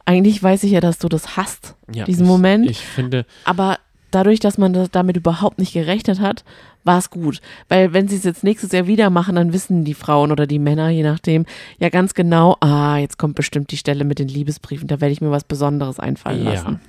[0.06, 2.70] Eigentlich weiß ich ja, dass du das hast, ja, diesen ich, Moment.
[2.70, 3.78] Ich finde, aber
[4.10, 6.42] dadurch, dass man das damit überhaupt nicht gerechnet hat,
[6.82, 7.40] war es gut.
[7.68, 10.58] Weil wenn sie es jetzt nächstes Jahr wieder machen, dann wissen die Frauen oder die
[10.58, 11.44] Männer, je nachdem,
[11.78, 15.20] ja ganz genau, ah, jetzt kommt bestimmt die Stelle mit den Liebesbriefen, da werde ich
[15.20, 16.52] mir was Besonderes einfallen Ja.
[16.54, 16.80] lassen.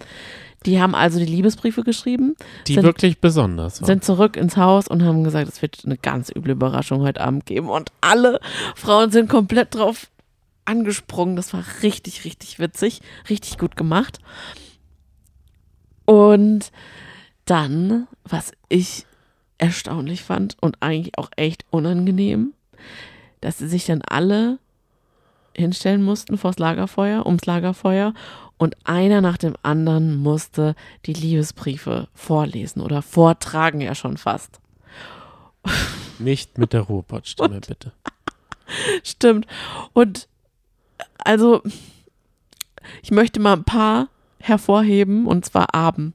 [0.66, 2.36] Die haben also die Liebesbriefe geschrieben,
[2.68, 3.88] die Sind- wirklich besonders war.
[3.88, 7.46] sind zurück ins Haus und haben gesagt, es wird eine ganz üble Überraschung heute Abend
[7.48, 7.68] geben.
[7.70, 8.40] Und alle
[8.76, 10.08] Frauen sind komplett drauf
[10.66, 11.36] angesprungen.
[11.36, 14.20] Das war richtig, richtig witzig, richtig gut gemacht.
[16.06, 16.72] Und
[17.46, 19.06] dann, was ich
[19.58, 22.54] erstaunlich fand und eigentlich auch echt unangenehm,
[23.42, 24.60] dass sie sich dann alle
[25.56, 28.14] hinstellen mussten vors Lagerfeuer, ums Lagerfeuer
[28.62, 30.76] und einer nach dem anderen musste
[31.08, 34.60] die Liebesbriefe vorlesen oder vortragen ja schon fast.
[36.20, 37.92] Nicht mit der Ruhrpottstimme, bitte.
[39.04, 39.48] Stimmt.
[39.94, 40.28] Und
[41.18, 41.64] also,
[43.02, 44.10] ich möchte mal ein paar
[44.40, 46.14] hervorheben, und zwar Abend.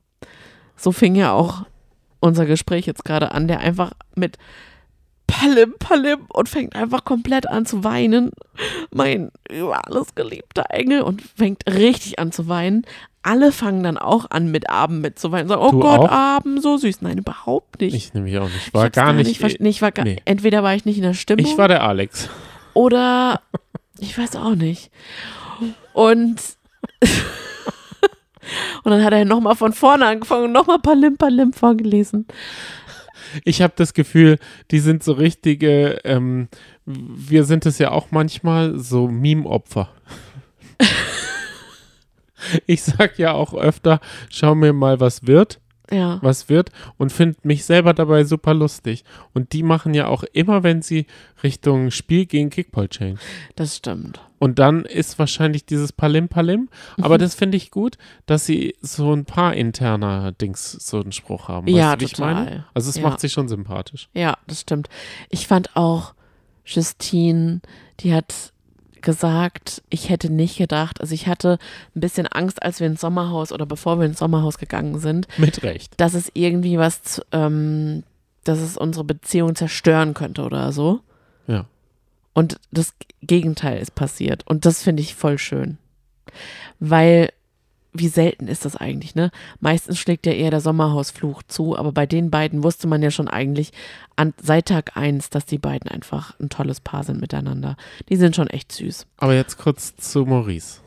[0.77, 1.65] So fing ja auch
[2.21, 4.39] unser Gespräch jetzt gerade an, der einfach mit
[5.27, 8.31] Palim, Palim und fängt einfach komplett an zu weinen.
[8.93, 12.87] Mein über alles geliebter Engel und fängt richtig an zu weinen.
[13.23, 15.49] Alle fangen dann auch an mit Abend mitzuweinen.
[15.49, 16.11] Sagen, oh Du Gott, auch?
[16.11, 17.03] Abend, so süß.
[17.03, 17.95] Nein, überhaupt nicht.
[17.95, 18.69] Ich nämlich auch nicht.
[18.69, 19.41] Ich War hab's gar nicht.
[19.43, 20.23] verste- nee, ich war gar, nee.
[20.25, 21.45] Entweder war ich nicht in der Stimmung.
[21.45, 22.29] ich war der Alex.
[22.73, 23.41] Oder
[23.99, 24.91] ich weiß auch nicht.
[25.93, 26.37] Und,
[28.85, 32.27] und dann hat er nochmal von vorne angefangen und nochmal Palim Palim vorgelesen.
[33.45, 34.39] Ich habe das Gefühl,
[34.71, 36.49] die sind so richtige, ähm,
[36.85, 39.91] wir sind es ja auch manchmal, so Meme-Opfer.
[42.67, 44.01] ich sag ja auch öfter,
[44.31, 45.61] schau mir mal, was wird,
[45.91, 46.19] Ja.
[46.23, 49.05] was wird und finde mich selber dabei super lustig.
[49.35, 51.07] Und die machen ja auch immer, wenn sie
[51.43, 53.21] Richtung Spiel gegen Kickball Change.
[53.55, 54.21] Das stimmt.
[54.39, 56.69] Und dann ist wahrscheinlich dieses Palim Palim.
[56.97, 57.05] Mhm.
[57.05, 61.49] Aber das finde ich gut, dass sie so ein paar interner Dings, so einen Spruch
[61.49, 61.67] haben.
[61.69, 62.45] Ja, du, wie ich meine?
[62.45, 62.67] total.
[62.75, 63.03] Also es Ja.
[63.03, 64.09] macht sich schon sympathisch.
[64.13, 64.89] Ja, das stimmt.
[65.31, 66.15] Ich fand auch
[66.65, 67.61] Justine,
[68.01, 68.53] die hat
[69.07, 71.59] gesagt, ich hätte nicht gedacht, also ich hatte
[71.95, 75.63] ein bisschen Angst, als wir ins Sommerhaus oder bevor wir ins Sommerhaus gegangen sind, Mit
[75.63, 75.95] Recht.
[75.97, 78.03] dass es irgendwie was, ähm,
[78.45, 81.01] dass es unsere Beziehung zerstören könnte oder so.
[81.47, 81.67] Ja.
[82.35, 84.43] Und das Gegenteil ist passiert.
[84.47, 85.79] Und das finde ich voll schön.
[86.81, 87.31] Weil,
[87.99, 89.31] wie selten ist das eigentlich, ne?
[89.61, 93.29] Meistens schlägt ja eher der Sommerhausfluch zu, aber bei den beiden wusste man ja schon
[93.29, 93.73] eigentlich
[94.17, 97.77] an, seit Tag eins, dass die beiden einfach ein tolles Paar sind miteinander.
[98.09, 99.07] Die sind schon echt süß.
[99.19, 100.81] Aber jetzt kurz zu Maurice.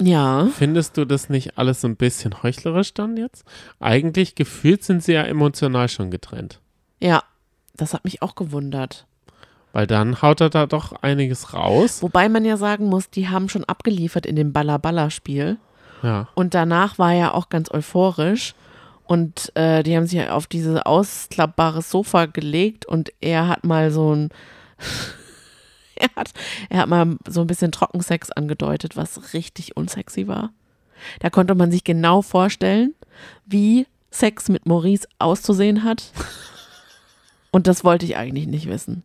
[0.00, 0.48] Ja.
[0.56, 3.44] Findest du das nicht alles so ein bisschen heuchlerisch dann jetzt?
[3.78, 6.60] Eigentlich gefühlt sind sie ja emotional schon getrennt.
[7.00, 7.22] Ja.
[7.74, 9.06] Das hat mich auch gewundert.
[9.72, 12.02] Weil dann haut er da doch einiges raus.
[12.02, 15.56] Wobei man ja sagen muss, die haben schon abgeliefert in dem Balla-Balla-Spiel.
[16.02, 16.28] Ja.
[16.34, 18.54] Und danach war er auch ganz euphorisch.
[19.04, 24.14] Und äh, die haben sich auf dieses ausklappbares Sofa gelegt und er hat mal so
[24.14, 24.30] ein.
[25.96, 26.30] er, hat,
[26.70, 30.50] er hat mal so ein bisschen Trockensex angedeutet, was richtig unsexy war.
[31.18, 32.94] Da konnte man sich genau vorstellen,
[33.44, 36.12] wie Sex mit Maurice auszusehen hat.
[37.50, 39.02] Und das wollte ich eigentlich nicht wissen.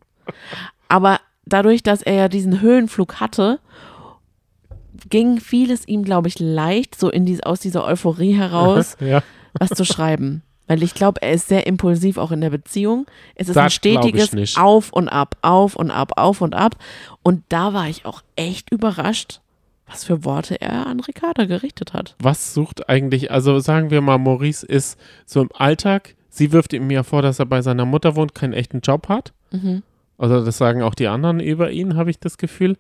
[0.87, 3.59] Aber dadurch, dass er ja diesen Höhenflug hatte,
[5.09, 9.23] ging vieles ihm, glaube ich, leicht, so in die, aus dieser Euphorie heraus, ja.
[9.53, 10.43] was zu schreiben.
[10.67, 13.05] Weil ich glaube, er ist sehr impulsiv auch in der Beziehung.
[13.35, 14.57] Es ist Das ein stetiges.
[14.57, 16.75] Auf und Ab, Auf und Ab, Auf und Ab.
[17.23, 19.39] Und da war ich auch echt überrascht,
[19.87, 22.15] was für Worte er an Ricarda gerichtet hat.
[22.19, 26.91] Was sucht eigentlich, also sagen wir mal, Maurice ist so im Alltag, sie wirft ihm
[26.91, 29.31] ja vor, dass er bei seiner Mutter wohnt, keinen echten Job hat.
[29.51, 29.83] Mhm.
[30.17, 32.77] Also das sagen auch die anderen über ihn, habe ich das Gefühl.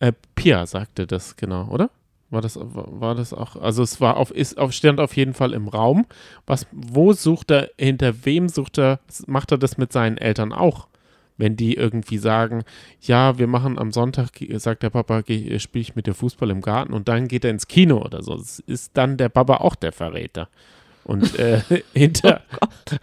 [0.00, 1.90] Äh, Pia sagte das genau, oder?
[2.30, 5.52] War das, war das auch, also es war auf, ist auf, stand auf jeden Fall
[5.52, 6.06] im Raum.
[6.46, 10.86] Was, wo sucht er, hinter wem sucht er, macht er das mit seinen Eltern auch?
[11.36, 12.62] Wenn die irgendwie sagen,
[13.00, 16.92] ja, wir machen am Sonntag, sagt der Papa, spiele ich mit dir Fußball im Garten
[16.92, 18.36] und dann geht er ins Kino oder so.
[18.36, 20.48] Das ist dann der Papa auch der Verräter.
[21.02, 21.62] Und äh,
[21.94, 22.42] hinter,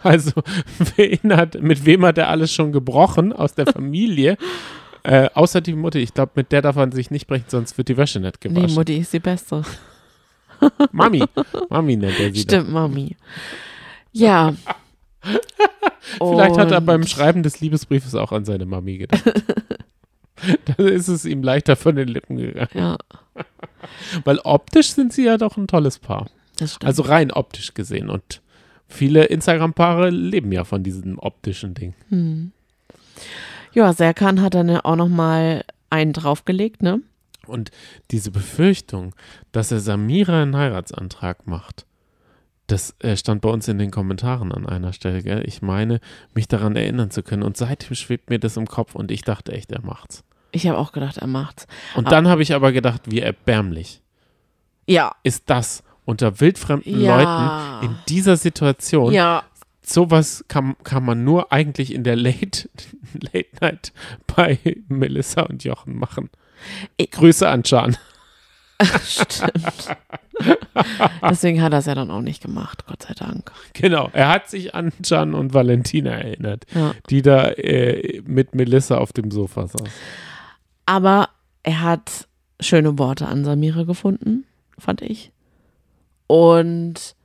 [0.02, 0.32] also
[0.96, 4.38] wen hat, mit wem hat er alles schon gebrochen aus der Familie?
[5.08, 7.88] Äh, außer die Mutter, ich glaube, mit der darf man sich nicht brechen, sonst wird
[7.88, 8.74] die Wäsche nicht Nee, gewaschen.
[8.74, 9.62] Mutti ist die Beste.
[10.92, 11.24] Mami,
[11.70, 12.40] Mami nennt er sie.
[12.40, 13.16] Stimmt, Mami.
[14.12, 14.54] Ja.
[16.18, 19.24] Vielleicht hat er Und- beim Schreiben des Liebesbriefes auch an seine Mami gedacht.
[20.76, 22.68] Dann ist es ihm leichter von den Lippen gegangen.
[22.74, 22.96] Ja,
[24.24, 26.28] Weil optisch sind sie ja doch ein tolles Paar.
[26.58, 26.86] das stimmt.
[26.86, 28.08] Also rein optisch gesehen.
[28.10, 28.40] Und
[28.86, 31.94] viele Instagram-Paare leben ja von diesem optischen Ding.
[32.10, 32.52] Hm.
[33.78, 37.00] Ja, Serkan hat dann ja auch noch mal einen draufgelegt, ne?
[37.46, 37.70] Und
[38.10, 39.14] diese Befürchtung,
[39.52, 41.86] dass er Samira einen Heiratsantrag macht,
[42.66, 45.22] das äh, stand bei uns in den Kommentaren an einer Stelle.
[45.22, 45.44] Gell?
[45.46, 46.00] Ich meine,
[46.34, 47.44] mich daran erinnern zu können.
[47.44, 50.24] Und seitdem schwebt mir das im Kopf und ich dachte echt, er macht's.
[50.50, 51.68] Ich habe auch gedacht, er macht's.
[51.94, 52.10] Und Ah.
[52.10, 54.02] dann habe ich aber gedacht, wie erbärmlich
[54.88, 55.12] Ja.
[55.22, 57.16] ist das unter wildfremden Ja.
[57.80, 59.12] Leuten in dieser Situation.
[59.12, 59.44] Ja,
[59.88, 62.68] Sowas kann, kann man nur eigentlich in der Late,
[63.32, 63.92] Late Night
[64.26, 64.58] bei
[64.88, 66.30] Melissa und Jochen machen.
[66.96, 67.96] Ich- Grüße an Can.
[69.04, 69.96] stimmt.
[71.28, 73.50] Deswegen hat er es ja dann auch nicht gemacht, Gott sei Dank.
[73.72, 76.94] Genau, er hat sich an Can und Valentina erinnert, Ja.
[77.10, 79.82] die da äh, mit Melissa auf dem Sofa saß.
[80.86, 81.30] Aber
[81.64, 82.28] er hat
[82.60, 84.44] schöne Worte an Samira gefunden,
[84.78, 85.32] fand ich.
[86.28, 87.16] Und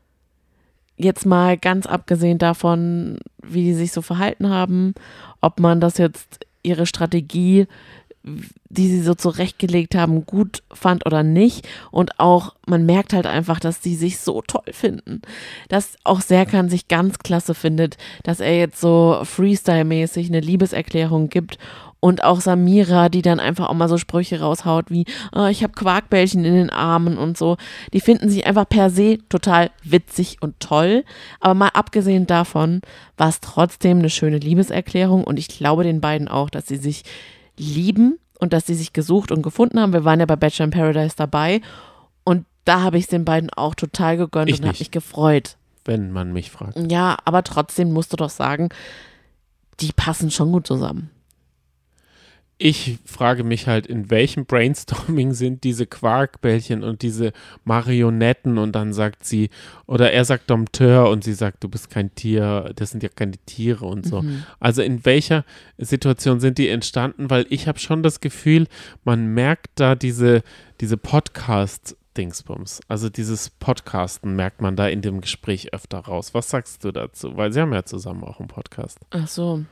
[1.04, 4.94] jetzt mal ganz abgesehen davon, wie die sich so verhalten haben,
[5.42, 7.68] ob man das jetzt ihre Strategie,
[8.24, 11.68] die sie so zurechtgelegt haben, gut fand oder nicht.
[11.92, 15.22] Und auch, man merkt halt einfach, dass die sich so toll finden.
[15.68, 21.58] Dass auch Serkan sich ganz klasse findet, dass er jetzt so Freestyle-mäßig eine Liebeserklärung gibt
[22.04, 25.72] und auch Samira, die dann einfach auch mal so Sprüche raushaut wie, "Ah, ich habe
[25.72, 27.56] Quarkbällchen in den Armen und so.
[27.94, 31.06] Die finden sich einfach per se total witzig und toll.
[31.40, 32.82] Aber mal abgesehen davon
[33.16, 37.04] war es trotzdem eine schöne Liebeserklärung und ich glaube den beiden auch, dass sie sich
[37.58, 39.94] lieben und dass sie sich gesucht und gefunden haben.
[39.94, 41.62] Wir waren ja bei Bachelor in Paradise dabei
[42.26, 45.56] und da habe ich es den beiden auch total gegönnt Ich und habe mich gefreut.
[45.86, 46.92] Wenn man mich fragt.
[46.92, 48.68] Ja, aber trotzdem musst du doch sagen,
[49.80, 51.10] die passen schon gut zusammen.
[52.60, 57.34] Ich frage mich halt, in welchem Brainstorming sind diese Quarkbällchen und diese
[57.64, 59.50] Marionetten und dann sagt sie,
[59.86, 63.38] oder er sagt Dompteur und sie sagt, du bist kein Tier, das sind ja keine
[63.46, 64.22] Tiere und so.
[64.22, 64.44] Mhm.
[64.60, 65.46] Also in welcher
[65.78, 67.30] Situation sind die entstanden?
[67.30, 68.68] Weil ich habe schon das Gefühl,
[69.04, 70.44] man merkt da diese,
[70.80, 72.82] diese Podcast-Dingsbums.
[72.88, 76.34] Also dieses Podcasten merkt man da in dem Gespräch öfter raus.
[76.36, 77.36] Was sagst du dazu?
[77.36, 79.00] Weil sie haben ja zusammen auch einen Podcast.
[79.10, 79.66] Ach so.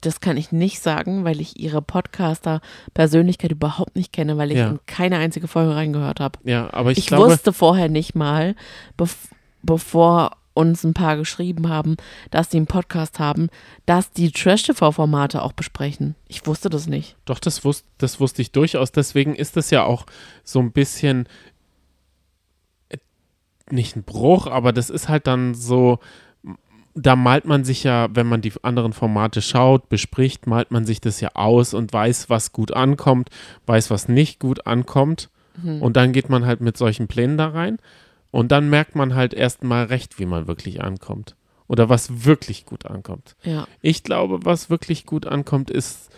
[0.00, 4.70] Das kann ich nicht sagen, weil ich ihre Podcaster-Persönlichkeit überhaupt nicht kenne, weil ich Ja.
[4.70, 6.38] in keine einzige Folge reingehört habe.
[6.44, 8.54] Ja, aber ich, Ich, glaube, wusste vorher nicht mal,
[8.96, 9.16] bev
[9.62, 11.96] bevor uns ein paar geschrieben haben,
[12.30, 13.48] dass die einen Podcast haben,
[13.86, 16.14] dass die Trash-TV-Formate auch besprechen.
[16.26, 17.16] Ich wusste das nicht.
[17.26, 18.90] Doch, das, wus das wusste ich durchaus.
[18.92, 20.04] Deswegen ist das ja auch
[20.44, 21.28] so ein bisschen
[22.88, 22.98] äh,
[23.70, 25.98] nicht ein Bruch, aber das ist halt dann so,
[26.94, 31.00] da malt man sich ja, wenn man die anderen Formate schaut, bespricht, malt man sich
[31.00, 33.30] das ja aus und weiß, was gut ankommt,
[33.66, 35.30] weiß, was nicht gut ankommt.
[35.80, 37.78] Und dann geht man halt mit solchen Plänen da rein.
[38.30, 41.34] Und dann merkt man halt erst mal recht, wie man wirklich ankommt.
[41.66, 43.36] Oder was wirklich gut ankommt.
[43.42, 43.66] Ja.
[43.82, 46.10] Ich glaube, was wirklich gut ankommt, ist,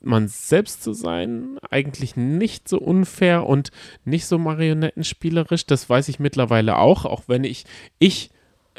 [0.00, 3.70] man selbst zu sein, eigentlich nicht so unfair und
[4.04, 5.66] nicht so marionettenspielerisch.
[5.66, 7.64] Das weiß ich mittlerweile auch, auch wenn ich,
[7.98, 8.30] ich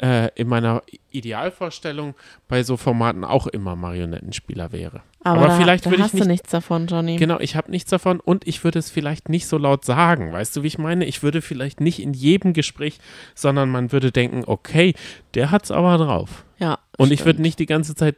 [0.02, 2.14] äh, in meiner Idealvorstellung
[2.48, 5.02] bei so Formaten auch immer Marionettenspieler wäre.
[5.22, 7.16] Aber, Aber da, vielleicht da würde ich nicht- nichts davon, Johnny.
[7.16, 10.32] Genau, ich habe nichts davon und ich würde es vielleicht nicht so laut sagen.
[10.32, 11.04] Weißt du, wie ich meine?
[11.04, 12.98] Ich würde vielleicht nicht in jedem Gespräch,
[13.34, 14.94] sondern man würde denken, okay,
[15.34, 16.44] der hat's aber drauf.
[16.58, 16.78] Ja.
[16.96, 17.26] Und ich stimmt.
[17.26, 18.16] würde nicht die ganze Zeit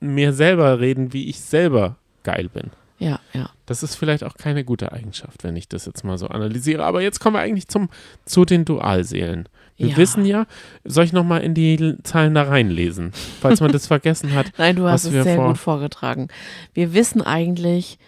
[0.00, 2.70] mir selber reden, wie ich selber geil bin.
[3.02, 3.50] Ja, ja.
[3.66, 6.84] Das ist vielleicht auch keine gute Eigenschaft, wenn ich das jetzt mal so analysiere.
[6.84, 7.88] Aber jetzt kommen wir eigentlich zum,
[8.24, 9.48] zu den Dualseelen.
[9.76, 9.96] Wir Ja.
[9.96, 10.46] wissen ja,
[10.84, 14.52] soll ich nochmal in die Zahlen da reinlesen, falls man das vergessen hat.
[14.58, 16.28] Nein, du hast es sehr vor- gut vorgetragen.
[16.74, 17.98] Wir wissen eigentlich,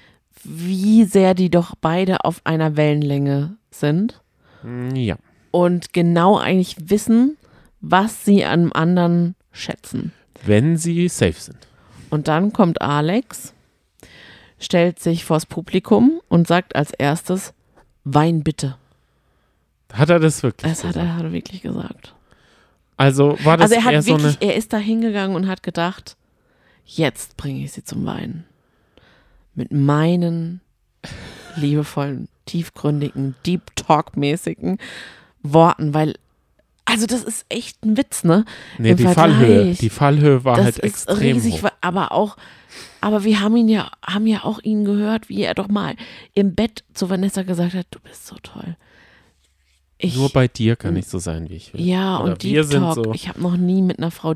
[0.44, 4.20] wie sehr die doch beide auf einer Wellenlänge sind
[4.62, 5.16] Mm, Ja.
[5.50, 7.36] und genau eigentlich wissen,
[7.80, 10.12] was sie an anderen schätzen.
[10.44, 11.58] Wenn sie safe sind.
[12.10, 13.53] Und dann kommt Alex,
[14.64, 17.52] stellt sich vors Publikum und sagt als erstes,
[18.04, 18.76] Wein bitte.
[19.92, 21.06] Hat er das wirklich Das hat gesagt?
[21.06, 22.14] er, hat er wirklich gesagt.
[22.96, 24.50] Also war das Also er eher hat so wirklich, eine.
[24.50, 26.16] er ist da hingegangen und hat gedacht,
[26.84, 28.44] jetzt bringe ich sie zum Weinen.
[29.54, 30.60] Mit meinen
[31.56, 34.78] liebevollen, tiefgründigen, Deep Talk-mäßigen
[35.42, 36.14] Worten, weil,
[36.86, 38.44] also das ist echt ein Witz, ne?
[38.78, 39.14] Nee, im die Vergleich.
[39.36, 39.74] Fallhöhe.
[39.74, 41.70] Die Fallhöhe war das halt ist extrem riesig, hoch.
[41.80, 42.36] aber auch,
[43.00, 45.96] aber wir haben ihn ja, haben ja auch ihn gehört, wie er doch mal
[46.34, 48.76] im Bett zu Vanessa gesagt hat, du bist so toll.
[49.98, 51.80] Ich, Nur bei dir kann ich so sein, wie ich will.
[51.80, 52.94] ja, Oder und Deep Talk.
[52.96, 53.14] so.
[53.14, 54.34] Ich habe noch nie mit einer Frau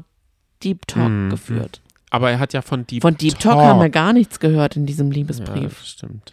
[0.63, 1.31] Deep Talk Mhm.
[1.31, 1.81] geführt.
[2.11, 4.87] Aber er hat ja von Deep Von Deep Talk, haben wir gar nichts gehört in
[4.87, 5.79] diesem Ja, Liebesbrief.
[5.81, 6.33] das stimmt.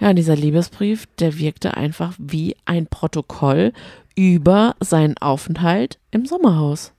[0.00, 3.72] Ja, dieser Liebesbrief, der wirkte einfach wie ein Protokoll
[4.16, 6.92] über seinen Aufenthalt im Sommerhaus.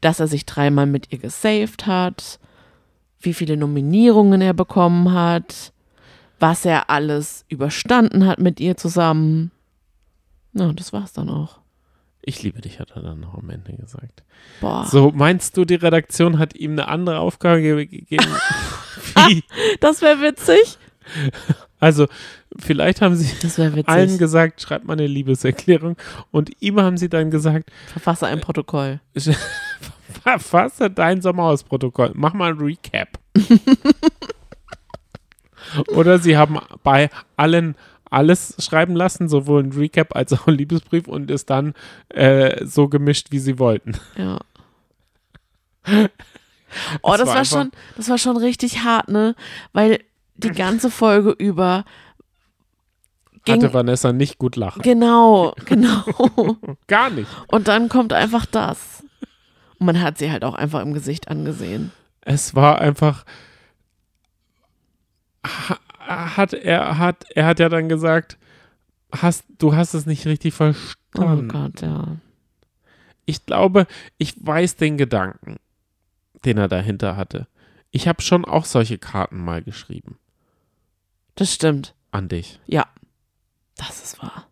[0.00, 2.38] Dass er sich dreimal mit ihr gesaved hat,
[3.20, 5.72] wie viele Nominierungen er bekommen hat,
[6.40, 9.50] was er alles überstanden hat mit ihr zusammen.
[10.52, 11.60] Na, das war's dann auch.
[12.24, 14.22] Ich liebe dich, hat er dann noch am Ende gesagt.
[14.60, 18.26] Boah, So, meinst du, die Redaktion hat ihm eine andere Aufgabe ge gegeben?
[19.26, 19.42] wie?
[19.80, 20.78] das wäre witzig.
[21.82, 22.06] Also,
[22.60, 25.96] vielleicht haben sie Das allen gesagt, schreibt mal eine Liebeserklärung.
[26.30, 29.00] Und ihm haben sie dann gesagt, Verfasse ein Protokoll.
[30.22, 32.12] verfasse dein Sommerhausprotokoll.
[32.14, 33.18] Mach mal ein Recap.
[35.88, 37.74] Oder sie haben bei allen
[38.04, 41.74] alles schreiben lassen, sowohl ein Recap als auch ein Liebesbrief und ist dann
[42.10, 43.98] äh, so gemischt, wie sie wollten.
[44.16, 44.38] Ja.
[47.02, 49.34] Oh, Es das war war, schon, das war schon richtig hart, ne?
[49.74, 49.98] Weil
[50.42, 51.84] die ganze Folge über
[53.44, 54.82] ging, Hatte Vanessa nicht gut lachen.
[54.82, 56.56] genau, genau.
[56.86, 57.28] Gar nicht.
[57.48, 59.02] Und dann kommt einfach das.
[59.78, 61.90] Und man hat sie halt auch einfach im Gesicht angesehen.
[62.20, 63.24] Es war einfach.
[65.44, 65.78] ha-
[66.36, 68.38] Hat er hat er hat ja dann gesagt,
[69.12, 71.48] hast du hast es nicht richtig Oh verstanden.
[71.48, 72.16] Gott, ja.
[73.24, 73.86] ich glaube,
[74.18, 75.56] ich weiß den Gedanken,
[76.44, 77.46] den er dahinter hatte.
[77.90, 80.16] Ich habe schon auch solche Karten mal geschrieben
[81.34, 81.94] Das stimmt.
[82.10, 82.60] an dich.
[82.66, 82.86] Ja.
[83.76, 84.46] Das ist wahr.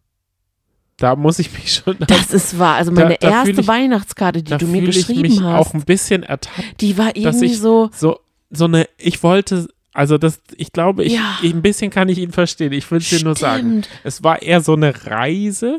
[0.96, 1.96] Da muss ich mich schon.
[2.06, 2.76] Das ist wahr.
[2.76, 5.22] Also Da- meine da fühl erste ich- Weihnachtskarte, die da du mir fühle ich geschrieben
[5.22, 8.20] mich hast, auch ein bisschen ertappt, die war irgendwie ich so, so
[8.50, 8.88] so eine.
[8.98, 11.38] Ich wollte, also das, ich glaube, ich, Ja.
[11.42, 12.72] ich ein bisschen kann ich ihn verstehen.
[12.72, 13.82] Ich will es dir nur sagen.
[14.04, 15.78] Es war eher so eine Reise,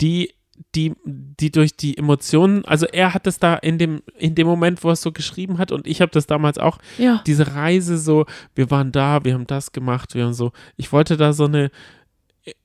[0.00, 0.32] die,
[0.74, 4.82] die, die durch die Emotionen, also er hat es da in dem, in dem Moment,
[4.84, 7.22] wo er es so geschrieben hat, und ich habe das damals auch, Ja.
[7.26, 11.16] diese Reise so, wir waren da, wir haben das gemacht, wir haben so, ich wollte
[11.16, 11.70] da so eine,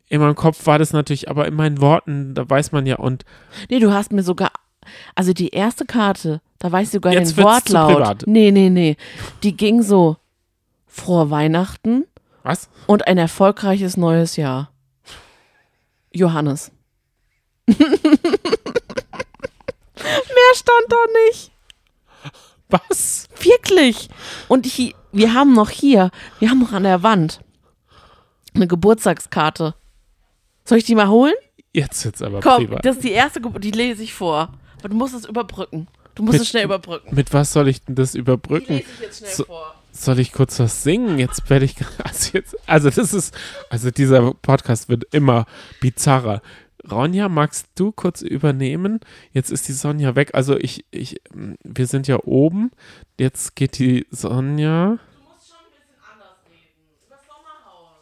[0.10, 3.26] in meinem Kopf war das natürlich, aber in meinen Worten, da weiß man ja, und
[3.70, 4.52] Nee, du hast mir sogar,
[5.16, 7.93] also die erste Karte, da weißt du sogar Jetzt den wird's zu Wortlaut.
[7.95, 8.24] privat.
[8.28, 8.95] Nee, nee, nee.
[9.43, 10.18] Die ging so,
[10.88, 12.06] frohe Weihnachten
[12.43, 12.70] was?
[12.88, 14.72] und ein erfolgreiches neues Jahr.
[16.14, 16.72] Johannes.
[19.97, 20.97] Mehr stand da
[21.28, 21.51] nicht.
[22.70, 23.28] Was?
[23.39, 24.09] Wirklich.
[24.47, 27.39] Und hier, wir haben noch hier, wir haben noch an der Wand
[28.53, 29.76] eine Geburtstagskarte.
[30.65, 31.34] Soll ich die mal holen?
[31.74, 32.86] Jetzt jetzt aber Komm, privat.
[32.86, 34.53] das ist die erste Geburt, die lese ich vor.
[34.80, 35.88] Aber du musst es überbrücken.
[36.15, 37.13] Du musst Mit- es schnell überbrücken.
[37.15, 38.74] Mit was soll ich denn das Die überbrücken?
[38.78, 39.74] lese ich jetzt schnell So- vor.
[39.91, 41.18] Soll ich kurz was singen?
[41.18, 41.76] Jetzt werde ich.
[42.03, 43.34] Also, jetzt, also, das ist.
[43.72, 45.45] Also, dieser Podcast wird immer
[45.82, 46.41] bizarrer.
[46.90, 49.00] Ronja, magst du kurz übernehmen?
[49.32, 50.32] Jetzt ist die Sonja weg.
[50.34, 50.86] Also, ich.
[50.92, 51.22] ich
[51.64, 52.72] wir sind ja oben.
[53.20, 55.00] Jetzt geht die Sonja.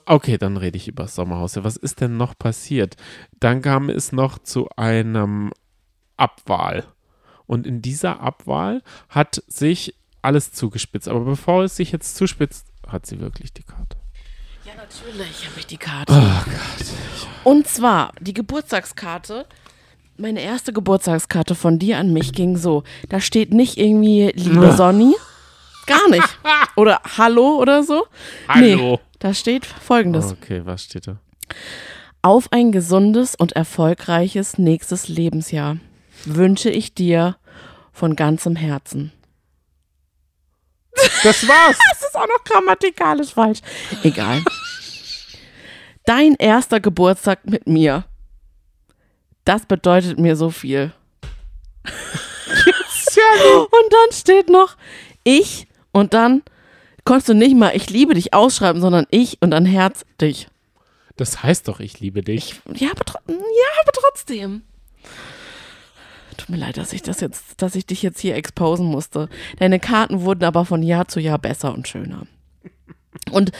[0.07, 1.55] Okay, dann rede ich über das Sommerhaus.
[1.55, 2.95] Ja, was ist denn noch passiert?
[3.39, 5.51] Dann kam es noch zu einem
[6.15, 6.85] Abwahl.
[7.47, 11.07] Und in dieser Abwahl hat sich alles zugespitzt.
[11.07, 13.97] Aber bevor es sich jetzt zuspitzt, hat sie wirklich die Karte.
[14.85, 16.13] Natürlich habe ich die Karte.
[16.13, 16.87] Oh Gott.
[17.43, 19.47] Und zwar die Geburtstagskarte.
[20.15, 22.83] Meine erste Geburtstagskarte von dir an mich ging so.
[23.09, 24.75] Da steht nicht irgendwie liebe Ah.
[24.77, 25.15] Sonny,
[25.87, 26.37] Gar nicht.
[26.75, 28.05] Oder Hallo oder so.
[28.47, 28.91] Hallo.
[28.93, 30.31] Nee, da steht folgendes.
[30.31, 31.17] Okay, was steht da?
[32.21, 35.77] Auf ein gesundes und erfolgreiches nächstes Lebensjahr
[36.25, 37.37] wünsche ich dir
[37.91, 39.11] von ganzem Herzen.
[41.23, 41.77] Das war's.
[41.89, 43.59] Das ist auch noch grammatikalisch falsch.
[44.03, 44.43] Egal.
[46.05, 48.05] Dein erster Geburtstag mit mir.
[49.43, 50.93] Das bedeutet mir so viel.
[53.05, 54.75] Und dann steht noch
[55.25, 56.43] ich und dann
[57.03, 60.47] konntest du nicht mal ich liebe dich ausschreiben, sondern ich und dann Herz dich.
[61.17, 62.61] Das heißt doch, ich liebe dich.
[62.73, 64.63] Ja, aber, ja, aber trotzdem.
[66.37, 69.29] Tut mir leid, dass ich das jetzt, dass ich dich jetzt hier exposen musste.
[69.57, 72.27] Deine Karten wurden aber von Jahr zu Jahr besser und schöner.
[73.31, 73.51] Und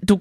[0.00, 0.18] du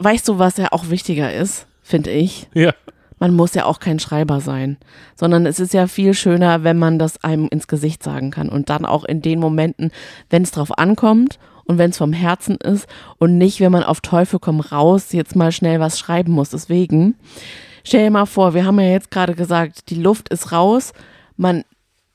[0.00, 2.48] weißt du, was ja auch wichtiger ist, finde ich.
[2.54, 2.74] Ja.
[3.18, 4.78] Man muss ja auch kein Schreiber sein,
[5.14, 8.70] sondern es ist ja viel schöner, wenn man das einem ins Gesicht sagen kann und
[8.70, 9.90] dann auch in den Momenten,
[10.30, 12.88] wenn es drauf ankommt und wenn es vom Herzen ist
[13.18, 16.48] und nicht, wenn man auf Teufel komm raus jetzt mal schnell was schreiben muss.
[16.48, 17.14] Deswegen
[17.84, 20.94] stell dir mal vor, wir haben ja jetzt gerade gesagt, die Luft ist raus,
[21.36, 21.64] man,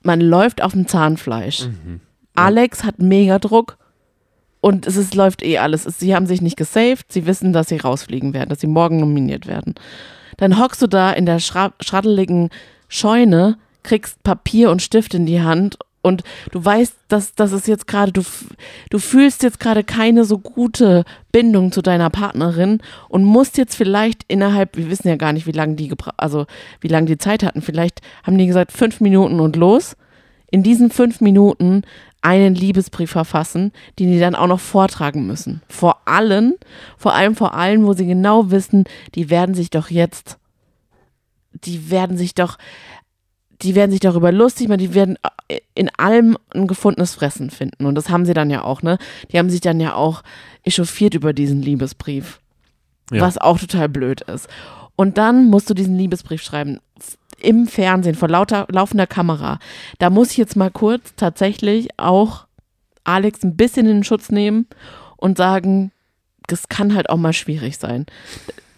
[0.01, 1.67] man läuft auf dem Zahnfleisch.
[2.33, 3.77] Alex hat mega Druck
[4.65, 5.85] und es ist, läuft eh alles.
[5.85, 8.99] Es, sie haben sich nicht gesaved, sie wissen, dass sie rausfliegen werden, dass sie morgen
[8.99, 9.75] nominiert werden.
[10.37, 12.49] Dann hockst du da in der schra schraddeligen
[12.87, 17.85] Scheune, kriegst Papier und Stift in die Hand und du weißt, dass das ist jetzt
[17.85, 18.23] gerade, du,
[18.89, 24.23] du fühlst jetzt gerade keine so gute Bindung zu deiner Partnerin und musst jetzt vielleicht
[24.27, 26.47] innerhalb, wir wissen ja gar nicht, wie lange die also
[26.81, 29.95] wie lange die Zeit hatten, vielleicht haben die gesagt, fünf Minuten und los.
[30.49, 31.83] In diesen fünf Minuten
[32.25, 35.61] einen Liebesbrief verfassen, den die dann auch noch vortragen müssen.
[35.69, 36.55] Vor allen,
[36.97, 40.39] vor allem vor allen, wo sie genau wissen, die werden sich doch jetzt,
[41.53, 42.57] die werden sich doch,
[43.61, 45.19] die werden sich darüber lustig machen, die werden
[45.75, 47.85] in allem ein gefundenes Fressen finden.
[47.85, 48.97] Und das haben sie dann ja auch, ne?
[49.31, 50.23] Die haben sich dann ja auch
[50.63, 52.39] echauffiert über diesen Liebesbrief.
[53.11, 53.21] Ja.
[53.21, 54.49] Was auch total blöd ist.
[54.95, 56.79] Und dann musst du diesen Liebesbrief schreiben.
[57.45, 59.59] Im Fernsehen, vor lauter, laufender Kamera.
[59.99, 62.47] Da muss ich jetzt mal kurz tatsächlich auch
[63.03, 64.67] Alex ein bisschen in den Schutz nehmen
[65.17, 65.91] und sagen,
[66.47, 68.05] das kann halt auch mal schwierig sein.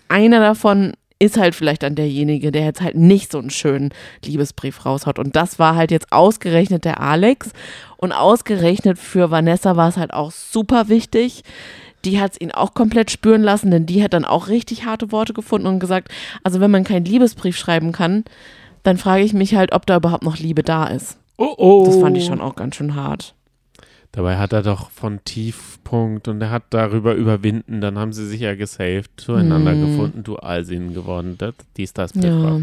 [0.09, 3.89] Einer davon ist halt vielleicht dann derjenige, der jetzt halt nicht so einen schönen
[4.24, 5.18] Liebesbrief raushaut.
[5.18, 7.51] Und das war halt jetzt ausgerechnet der Alex.
[7.97, 11.43] Und ausgerechnet für Vanessa war es halt auch super wichtig.
[12.07, 15.11] Die hat es ihn auch komplett spüren lassen, denn die hat dann auch richtig harte
[15.11, 16.09] Worte gefunden und gesagt,
[16.41, 18.23] also wenn man keinen Liebesbrief schreiben kann,
[18.83, 21.17] dann frage ich mich halt, ob da überhaupt noch Liebe da ist.
[21.37, 21.85] Oh oh.
[21.85, 23.35] Das fand ich schon auch ganz schön hart.
[24.13, 27.81] Dabei hat er doch von Tiefpunkt und er hat darüber überwinden.
[27.81, 29.85] Dann haben sie sich ja gesaved, zueinander Hm.
[29.85, 31.35] gefunden, dual geworden.
[31.37, 32.61] Das, dies, das, Ja.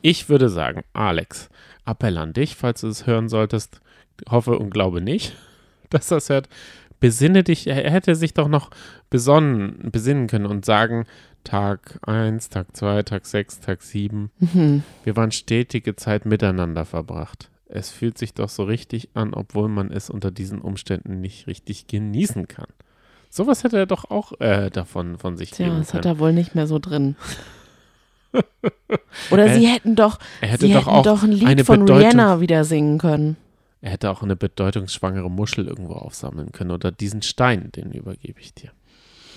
[0.00, 1.50] Ich würde sagen, Alex,
[1.84, 3.80] Appell an dich, falls du es hören solltest.
[4.30, 5.36] Hoffe und glaube nicht,
[5.90, 6.48] dass das hört.
[7.00, 8.70] Besinne dich, er hätte sich doch noch
[9.10, 11.04] besonnen, besinnen können und sagen,
[11.44, 14.30] Tag 1, Tag 2, Tag 6, Tag 7.
[14.40, 14.82] Mhm.
[15.04, 17.50] Wir waren stetige Zeit miteinander verbracht.
[17.68, 21.86] Es fühlt sich doch so richtig an, obwohl man es unter diesen Umständen nicht richtig
[21.86, 22.66] genießen kann.
[23.28, 26.14] Sowas hätte er doch auch äh, davon von sich Tja, geben das hat können.
[26.16, 27.16] er wohl nicht mehr so drin.
[29.30, 32.40] Oder Er- sie hätten doch, hätte sie doch hätten doch ein Lied von Bedeutung- Rihanna
[32.40, 33.36] wieder singen können.
[33.86, 38.52] Er hätte auch eine bedeutungsschwangere Muschel irgendwo aufsammeln können oder diesen Stein, den übergebe ich
[38.52, 38.72] dir.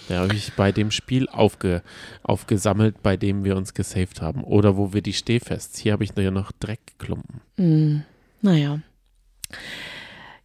[0.09, 1.83] Der habe ich bei dem Spiel aufge,
[2.23, 4.43] aufgesammelt, bei dem wir uns gesaved haben.
[4.43, 5.77] Oder wo wir die Stehfests.
[5.77, 7.41] Hier habe ich ja noch Dreckklumpen.
[7.57, 8.01] Hm,
[8.41, 8.79] naja.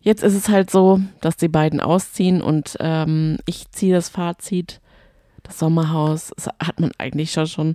[0.00, 4.82] Jetzt ist es halt so, dass die beiden ausziehen und ähm, ich ziehe das Fazit.
[5.44, 7.74] Das Sommerhaus das hat man eigentlich schon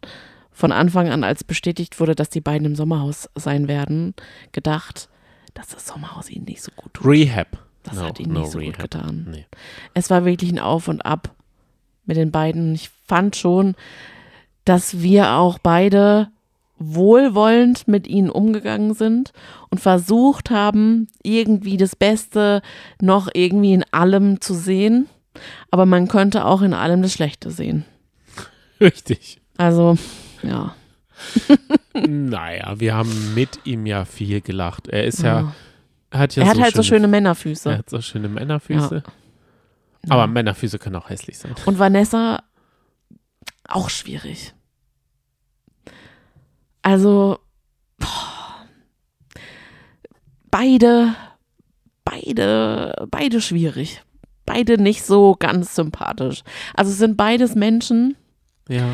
[0.52, 4.14] von Anfang an, als bestätigt wurde, dass die beiden im Sommerhaus sein werden,
[4.52, 5.10] gedacht,
[5.54, 7.06] dass das Sommerhaus ihnen nicht so gut tut.
[7.06, 7.48] Rehab.
[7.84, 8.82] Das No, hat ihnen no nicht so gut Rehab.
[8.92, 9.28] getan.
[9.32, 9.46] Nee.
[9.94, 11.34] Es war wirklich ein Auf und Ab
[12.06, 12.74] mit den beiden.
[12.76, 13.76] Ich fand schon,
[14.66, 16.30] dass wir auch beide
[16.78, 19.34] wohlwollend mit ihnen umgegangen sind
[19.70, 22.62] und versucht haben, irgendwie das Beste
[23.02, 25.08] noch irgendwie in allem zu sehen.
[25.72, 27.86] Aber man könnte auch in allem das Schlechte sehen.
[28.82, 29.40] Richtig.
[29.58, 29.98] Also,
[30.44, 30.74] ja.
[31.94, 34.88] naja, wir haben mit ihm ja viel gelacht.
[34.88, 35.54] Er ist ja,
[36.12, 37.78] er hat ja er hat so halt so schöne Er Männerfüße.
[37.78, 39.04] hat so schöne Männerfüße.
[40.08, 41.54] Aber Männerfüße können auch hässlich sein.
[41.66, 42.44] Und Vanessa
[43.68, 44.54] auch schwierig.
[46.82, 47.40] Also
[47.98, 48.66] boah,
[50.50, 51.16] beide,
[52.06, 54.02] beide, beide schwierig.
[54.46, 56.44] Beide nicht so ganz sympathisch.
[56.74, 58.16] Also es sind beides Menschen,
[58.68, 58.90] Ja.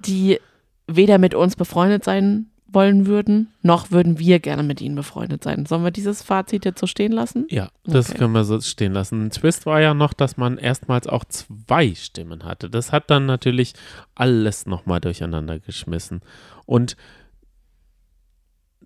[0.00, 0.40] die
[0.86, 5.64] weder mit uns befreundet sein wollen würden, noch würden wir gerne mit ihnen befreundet sein.
[5.64, 7.46] Sollen wir dieses Fazit jetzt so stehen lassen?
[7.48, 8.18] Ja, das Okay.
[8.18, 9.26] können wir so stehen lassen.
[9.26, 12.68] Ein Twist war ja noch, dass man erstmals auch zwei Stimmen hatte.
[12.68, 13.74] Das hat dann natürlich
[14.16, 16.20] alles nochmal durcheinander geschmissen.
[16.66, 16.96] Und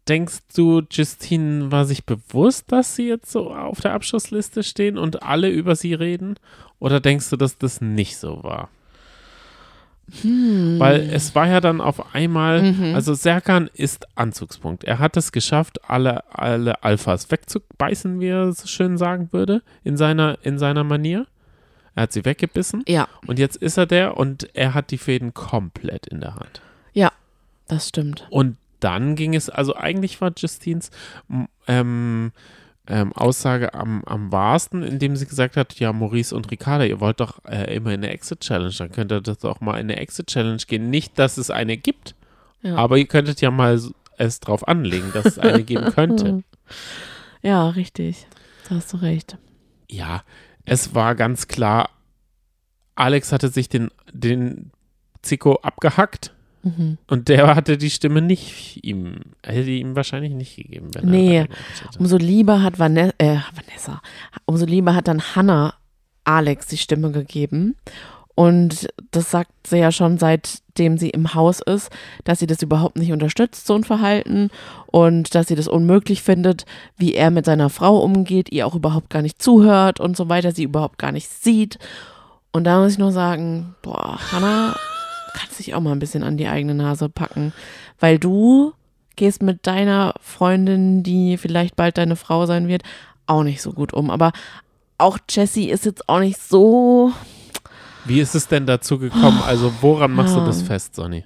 [0.06, 5.22] denkst du, Justine war sich bewusst, dass sie jetzt so auf der Abschlussliste stehen und
[5.22, 6.36] alle über sie reden?
[6.78, 8.68] Oder denkst du, dass das nicht so war?
[10.22, 10.78] Hm.
[10.78, 12.94] Weil es war ja dann auf einmal, Mhm.
[12.94, 14.84] also Serkan ist Anzugspunkt.
[14.84, 19.96] Er hat es geschafft, alle, alle Alphas wegzubeißen, wie er so schön sagen würde, in
[19.96, 21.26] seiner, in seiner Manier.
[21.94, 25.34] Er hat sie weggebissen Ja, und jetzt ist er der und er hat die Fäden
[25.34, 26.62] komplett in der Hand.
[27.70, 28.26] das stimmt.
[28.30, 30.90] Und dann ging es, also eigentlich war Justines
[31.28, 32.32] m- ähm,
[32.88, 37.20] ähm, Aussage am, am wahrsten, indem sie gesagt hat, ja, Maurice und Ricarda, ihr wollt
[37.20, 40.62] doch äh, immer in eine Exit-Challenge, dann könnt ihr das auch mal in eine Exit-Challenge
[40.66, 40.88] gehen.
[40.90, 42.14] Nicht, dass es eine gibt,
[42.62, 42.76] Ja.
[42.76, 43.78] aber ihr könntet ja mal
[44.16, 46.42] es drauf anlegen, dass es eine geben könnte.
[47.42, 48.26] Ja, richtig.
[48.68, 49.36] Da hast du recht.
[49.90, 50.22] Ja,
[50.64, 51.90] es war ganz klar,
[52.94, 54.72] Alex hatte sich den, den
[55.22, 56.98] Zico abgehackt Mhm.
[57.06, 61.46] und der hatte die Stimme nicht ihm, hätte ihm wahrscheinlich nicht gegeben, wenn Nee.
[61.98, 64.02] Umso lieber hat Vanessa, äh, Vanessa,
[64.44, 65.74] umso lieber hat dann Hannah
[66.24, 67.76] Alex die Stimme gegeben.
[68.34, 71.90] Und das sagt sie ja schon seitdem sie im Haus ist,
[72.22, 74.50] dass sie das überhaupt nicht unterstützt, so ein Verhalten.
[74.86, 76.64] Und dass sie das unmöglich findet,
[76.96, 80.52] wie er mit seiner Frau umgeht, ihr auch überhaupt gar nicht zuhört und so weiter,
[80.52, 81.80] sie überhaupt gar nicht sieht.
[82.52, 84.76] Und da muss ich nur sagen, boah, Hannah,
[85.34, 87.52] kannst dich auch mal ein bisschen an die eigene Nase packen.
[88.00, 88.72] Weil du
[89.16, 92.82] gehst mit deiner Freundin, die vielleicht bald deine Frau sein wird,
[93.26, 94.10] auch nicht so gut um.
[94.10, 94.32] Aber
[94.96, 97.12] auch Jessie ist jetzt auch nicht so
[98.04, 99.42] Wie ist es denn dazu gekommen?
[99.44, 100.66] Also woran machst du das Ja.
[100.66, 101.24] fest, Sonny?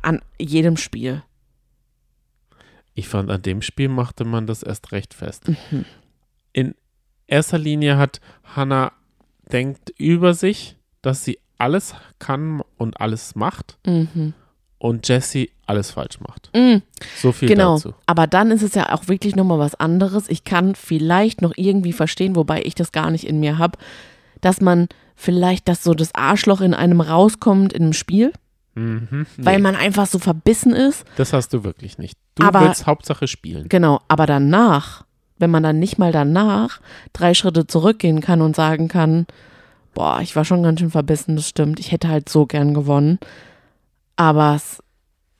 [0.00, 1.22] an jedem Spiel.
[2.94, 5.48] Ich fand, an dem Spiel machte man das erst recht fest.
[5.48, 5.84] Mhm.
[6.52, 6.74] In
[7.26, 8.20] erster Linie hat
[8.56, 8.92] Hannah
[9.52, 14.34] denkt über sich, dass sie alles kann und alles macht Mhm.
[14.78, 16.50] und Jessie alles falsch macht.
[16.54, 16.82] Mhm.
[17.16, 17.76] So viel Genau.
[17.76, 17.94] dazu.
[18.06, 20.28] Aber dann ist es ja auch wirklich nochmal was anderes.
[20.28, 23.78] Ich kann vielleicht noch irgendwie verstehen, wobei ich das gar nicht in mir habe,
[24.42, 28.32] dass man vielleicht, dass so das Arschloch in einem rauskommt in einem Spiel,
[28.74, 29.26] Mhm.
[29.38, 31.04] weil Nee, man einfach so verbissen ist.
[31.16, 32.18] das hast du wirklich nicht.
[32.34, 33.68] Du Aber- willst Hauptsache spielen.
[33.70, 35.04] Genau, aber danach,
[35.38, 36.80] wenn man dann nicht mal danach
[37.14, 39.26] drei Schritte zurückgehen kann und sagen kann,
[39.94, 43.18] boah, ich war schon ganz schön verbissen, das stimmt, ich hätte halt so gern gewonnen.
[44.16, 44.82] Aber es,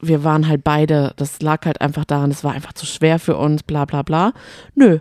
[0.01, 3.37] wir waren halt beide, das lag halt einfach daran, es war einfach zu schwer für
[3.37, 4.33] uns, bla bla bla.
[4.75, 4.99] Nö,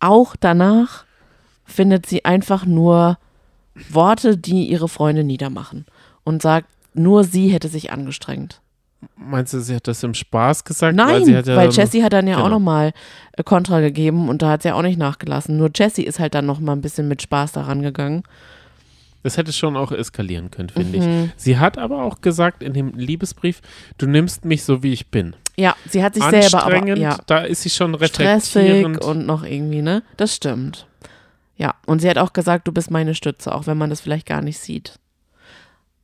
[0.00, 1.04] auch danach
[1.64, 3.18] findet sie einfach nur
[3.90, 5.86] Worte, die ihre Freunde niedermachen
[6.24, 8.60] und sagt, nur sie hätte sich angestrengt.
[9.14, 10.96] Meinst du, sie hat das im Spaß gesagt?
[10.96, 12.56] Nein, weil, weil, ja dann- Jessie hat dann ja auch genau.
[12.56, 12.92] nochmal
[13.32, 15.56] äh, Kontra gegeben und da hat sie ja auch nicht nachgelassen.
[15.56, 18.24] Nur Jessie ist halt dann nochmal ein bisschen mit Spaß daran gegangen.
[19.22, 21.24] Das hätte schon auch eskalieren können, finde Mhm.
[21.24, 21.30] ich.
[21.36, 23.60] Sie hat aber auch gesagt in dem Liebesbrief,
[23.98, 25.34] du nimmst mich so, wie ich bin.
[25.56, 29.04] Ja, sie hat sich selber aber ja, da ist sie schon stressig reflektierend.
[29.04, 30.04] und noch irgendwie, ne?
[30.16, 30.86] Das stimmt.
[31.56, 34.26] Ja, und sie hat auch gesagt, du bist meine Stütze, auch wenn man das vielleicht
[34.26, 35.00] gar nicht sieht.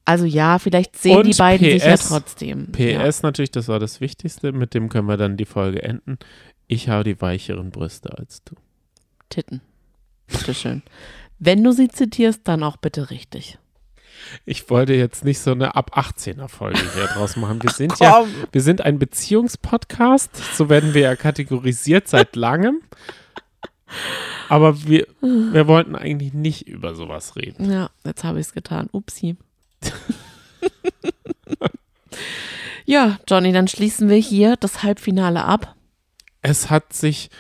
[0.05, 2.73] Also ja, vielleicht sehen Und die beiden sich ja PS, trotzdem.
[2.73, 6.19] PS natürlich, das war das Wichtigste, mit dem können wir dann die Folge enden.
[6.67, 8.55] Ich habe die weicheren Brüste als du.
[8.57, 8.61] Ja,
[9.31, 9.61] Titten.
[10.27, 10.83] Bitteschön.
[11.39, 13.59] Wenn du sie zitierst, dann auch bitte richtig.
[14.47, 17.63] Ich wollte jetzt nicht so eine ab 18er Folge hier draus machen.
[17.63, 22.81] Wir sind ja, wir sind ein Beziehungspodcast, so werden wir ja kategorisiert seit langem.
[24.49, 27.71] Aber wir, wir wollten eigentlich nicht über sowas reden.
[27.71, 28.89] Ja, jetzt habe ich es getan.
[28.93, 29.37] Upsi.
[32.85, 35.77] ja, Johnny, dann schließen wir hier das Halbfinale ab.
[36.43, 37.31] Es hat sich,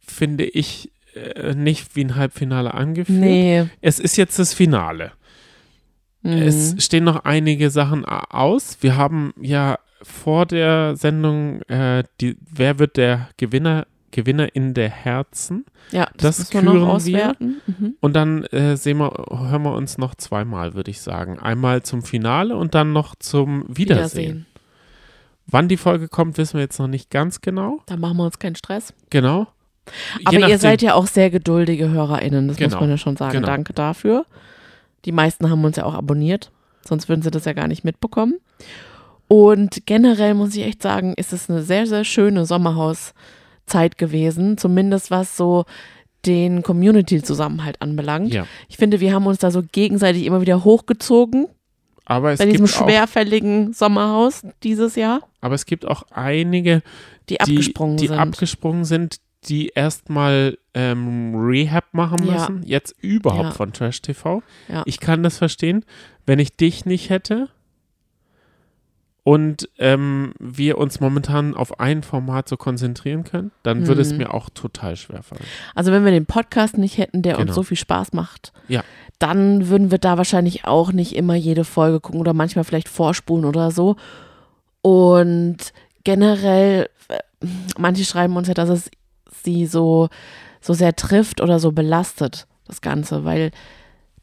[0.00, 3.18] finde ich, äh, nicht wie ein Halbfinale angefühlt.
[3.20, 3.66] Nee.
[3.80, 5.12] Es ist jetzt das Finale.
[6.22, 6.32] Mhm.
[6.32, 8.78] Es stehen noch einige Sachen a- aus.
[8.80, 15.64] Wir haben ja vor der Sendung, äh, die, wer wird der Gewinner, Gewinnerin der Herzen?
[15.90, 16.92] ja, das das, müssen wir noch küren wir.
[16.92, 17.56] auswerten.
[17.66, 17.94] Mhm.
[18.00, 21.38] Und dann äh, sehen wir, hören wir uns noch zweimal, würde ich sagen.
[21.38, 24.46] Einmal zum Finale und dann noch zum Wiedersehen.
[25.48, 27.80] Wann die Folge kommt, wissen wir jetzt noch nicht ganz genau.
[27.86, 28.92] Da machen wir uns keinen Stress.
[29.10, 29.46] Genau.
[30.24, 33.32] Aber ihr seid ja auch sehr geduldige HörerInnen, das muss Genau, man ja schon sagen.
[33.32, 33.46] genau.
[33.46, 34.26] Danke dafür.
[35.04, 36.50] Die meisten haben uns ja auch abonniert,
[36.86, 38.34] sonst würden sie das ja gar nicht mitbekommen.
[39.28, 45.10] Und generell muss ich echt sagen, ist es eine sehr, sehr schöne Sommerhauszeit gewesen, zumindest
[45.10, 45.64] was so
[46.24, 48.32] den Community-Zusammenhalt anbelangt.
[48.32, 51.46] Ja, Ich finde, wir haben uns da so gegenseitig immer wieder hochgezogen
[52.08, 55.20] aber es bei diesem schwerfälligen Sommerhaus dieses Jahr.
[55.40, 56.82] aber es gibt auch einige,
[57.28, 58.16] Die abgesprungen die sind.
[58.18, 59.16] abgesprungen sind,
[59.48, 62.32] die erstmal ähm, Rehab machen Ja.
[62.34, 62.62] müssen.
[62.66, 63.50] Jetzt überhaupt Ja.
[63.52, 64.42] von Trash TV.
[64.68, 64.82] Ja.
[64.86, 65.84] Ich kann das verstehen.
[66.26, 67.48] Wenn ich dich nicht hätte
[69.22, 74.18] und ähm, wir uns momentan auf ein Format so konzentrieren können, dann würde es Mhm.
[74.18, 75.42] mir auch total schwer fallen.
[75.74, 77.46] Also wenn wir den Podcast nicht hätten, der Genau.
[77.46, 78.84] uns so viel Spaß macht, Ja.
[79.18, 83.44] dann würden wir da wahrscheinlich auch nicht immer jede Folge gucken oder manchmal vielleicht vorspulen
[83.44, 83.96] oder so.
[84.82, 85.56] Und
[86.04, 87.18] generell, äh,
[87.78, 88.90] manche schreiben uns ja, dass es
[89.42, 90.08] sie so,
[90.60, 93.50] so sehr trifft oder so belastet, das Ganze, weil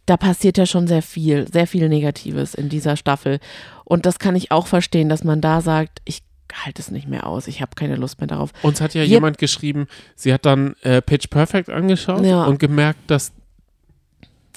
[0.05, 3.39] da passiert ja schon sehr viel, sehr viel Negatives in dieser Staffel.
[3.85, 6.23] Und das kann ich auch verstehen, dass man da sagt, ich
[6.65, 8.51] halte es nicht mehr aus, ich habe keine Lust mehr darauf.
[8.61, 12.43] Uns hat ja Wir- jemand geschrieben, sie hat dann äh, Pitch Perfect angeschaut Ja.
[12.45, 13.31] und gemerkt, dass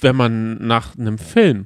[0.01, 1.65] wenn man nach einem Film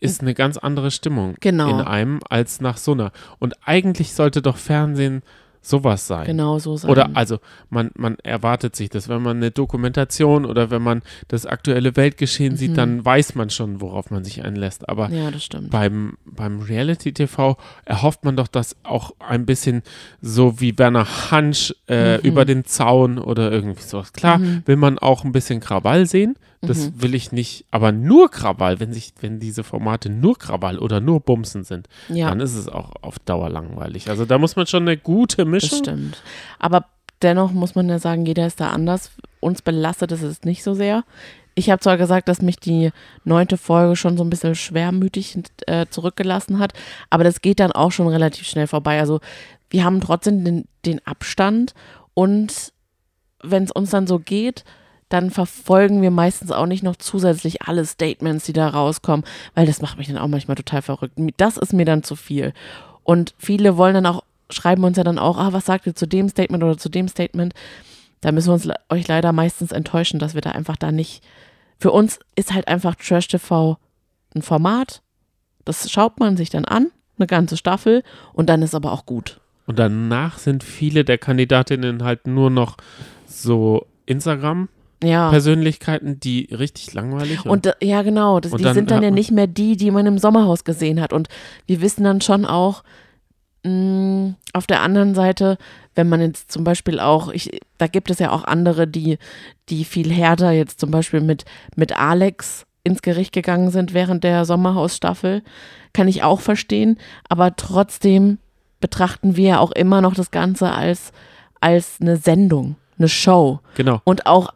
[0.00, 1.70] ist eine ganz andere Stimmung Genau.
[1.70, 3.10] in einem als nach so einer.
[3.38, 5.22] Und eigentlich sollte doch Fernsehen
[5.62, 6.26] sowas sein.
[6.26, 6.90] Genau so sein.
[6.90, 7.38] Oder also
[7.68, 12.56] man, man erwartet sich das, wenn man eine Dokumentation oder wenn man das aktuelle Weltgeschehen
[12.56, 12.76] sieht, Mhm.
[12.76, 14.88] dann weiß man schon, worauf man sich einlässt.
[14.88, 15.30] Aber ja,
[15.70, 19.82] beim, beim Reality-TV erhofft man doch, dass auch ein bisschen
[20.22, 22.24] so wie Werner Hansch äh, Mhm.
[22.24, 24.12] über den Zaun oder irgendwie sowas.
[24.12, 24.62] Klar Mhm.
[24.66, 27.02] will man auch ein bisschen Krawall sehen, das Mhm.
[27.02, 31.20] will ich nicht, aber nur Krawall, wenn sich, wenn diese Formate nur Krawall oder nur
[31.20, 32.28] Bumsen sind, Ja.
[32.28, 34.08] dann ist es auch auf Dauer langweilig.
[34.10, 35.78] Also da muss man schon eine gute Das Mischung.
[35.78, 36.22] stimmt.
[36.58, 36.84] Aber
[37.22, 39.10] dennoch muss man ja sagen, jeder ist da anders.
[39.40, 41.04] Uns belastet es nicht so sehr.
[41.54, 42.90] Ich habe zwar gesagt, dass mich die
[43.24, 45.36] neunte Folge schon so ein bisschen schwermütig
[45.66, 46.72] äh, zurückgelassen hat,
[47.10, 49.00] aber das geht dann auch schon relativ schnell vorbei.
[49.00, 49.20] Also
[49.70, 51.74] wir haben trotzdem den, den Abstand
[52.14, 52.72] und
[53.42, 54.64] wenn es uns dann so geht,
[55.10, 59.82] dann verfolgen wir meistens auch nicht noch zusätzlich alle Statements, die da rauskommen, weil das
[59.82, 61.14] macht mich dann auch manchmal total verrückt.
[61.36, 62.54] Das ist mir dann zu viel.
[63.04, 66.06] Und viele wollen dann auch, schreiben uns ja dann auch, ah, was sagt ihr zu
[66.06, 67.54] dem Statement oder zu dem Statement?
[68.20, 71.22] Da müssen wir uns euch leider meistens enttäuschen, dass wir da einfach da nicht.
[71.78, 73.78] Für uns ist halt einfach Trash TV
[74.34, 75.02] ein Format.
[75.64, 78.02] Das schaut man sich dann an, eine ganze Staffel,
[78.32, 79.40] und dann ist aber auch gut.
[79.66, 82.76] Und danach sind viele der Kandidatinnen halt nur noch
[83.26, 85.30] so Instagram-Persönlichkeiten, Ja.
[86.20, 89.30] die richtig langweilig Und da- ja, genau, das, Und die dann sind dann ja nicht
[89.30, 91.12] mehr die, die man im Sommerhaus gesehen hat.
[91.12, 91.28] Und
[91.66, 92.82] wir wissen dann schon auch,
[93.64, 95.58] mh, auf der anderen Seite,
[95.94, 99.18] wenn man jetzt zum Beispiel auch, ich, da gibt es ja auch andere, die,
[99.68, 101.44] die viel härter jetzt zum Beispiel mit,
[101.76, 105.42] mit Alex ins Gericht gegangen sind während der Sommerhausstaffel,
[105.92, 106.98] kann ich auch verstehen.
[107.28, 108.38] Aber trotzdem
[108.80, 111.12] betrachten wir ja auch immer noch das Ganze als,
[111.60, 113.60] als eine Sendung, eine Show.
[113.74, 114.00] genau.
[114.04, 114.52] Und auch,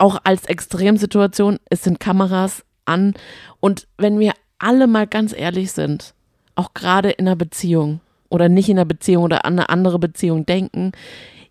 [0.00, 3.14] auch als Extremsituation, es sind Kameras an.
[3.60, 6.14] Und wenn wir alle mal ganz ehrlich sind,
[6.54, 10.46] auch gerade in einer Beziehung oder nicht in einer Beziehung oder an eine andere Beziehung
[10.46, 10.92] denken,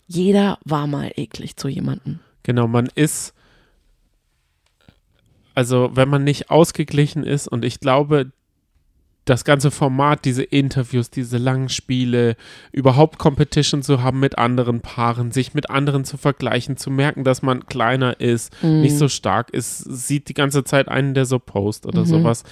[0.08, 2.20] jeder war mal eklig zu jemandem.
[2.44, 3.34] Genau, man ist,
[5.54, 8.32] also wenn man nicht ausgeglichen ist und ich glaube,
[9.30, 12.36] das ganze Format, diese Interviews, diese langen Spiele,
[12.72, 17.42] überhaupt Competition zu haben mit anderen Paaren, sich mit anderen zu vergleichen, zu merken, dass
[17.42, 21.86] man kleiner ist, nicht so stark ist, sieht die ganze Zeit einen, der so post
[21.86, 22.06] oder Mhm.
[22.06, 22.44] sowas,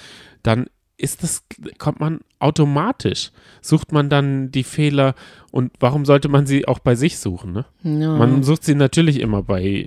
[0.42, 0.66] dann
[0.96, 1.44] ist das,
[1.78, 5.14] kommt man automatisch, sucht man dann die Fehler
[5.52, 7.64] und warum sollte man sie auch bei sich suchen, ne?
[7.84, 8.16] Ja.
[8.16, 9.86] Man sucht sie natürlich immer bei,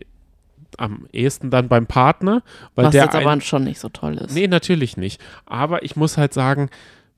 [0.80, 2.44] am ehesten dann beim Partner,
[2.76, 4.34] weil was der jetzt aber schon nicht so toll ist.
[4.34, 5.22] Nee, natürlich nicht.
[5.46, 6.70] Aber ich muss halt sagen,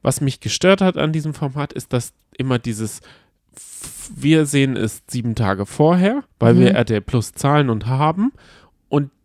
[0.01, 3.01] was mich gestört hat an diesem Format, ist, dass immer dieses
[4.15, 6.59] wir sehen es sieben Tage vorher, weil Mhm.
[6.59, 8.31] wir RTL Plus zahlen und haben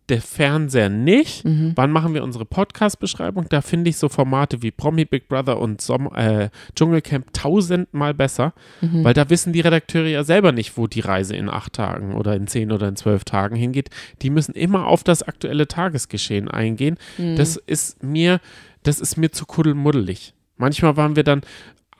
[0.09, 1.45] der Fernseher nicht.
[1.45, 1.73] Mhm.
[1.75, 3.45] Wann machen wir unsere Podcast-Beschreibung?
[3.49, 8.53] Da finde ich so Formate wie Promi Big Brother und Som äh, Dschungelcamp tausendmal besser,
[8.81, 9.03] Mhm.
[9.03, 12.35] weil da wissen die Redakteure ja selber nicht, wo die Reise in acht Tagen oder
[12.35, 13.89] in zehn oder in zwölf Tagen hingeht.
[14.21, 16.97] Die müssen immer auf das aktuelle Tagesgeschehen eingehen.
[17.17, 17.35] Mhm.
[17.35, 18.39] Das ist mir,
[18.83, 20.33] das ist mir zu kuddelmuddelig.
[20.57, 21.41] Manchmal waren wir dann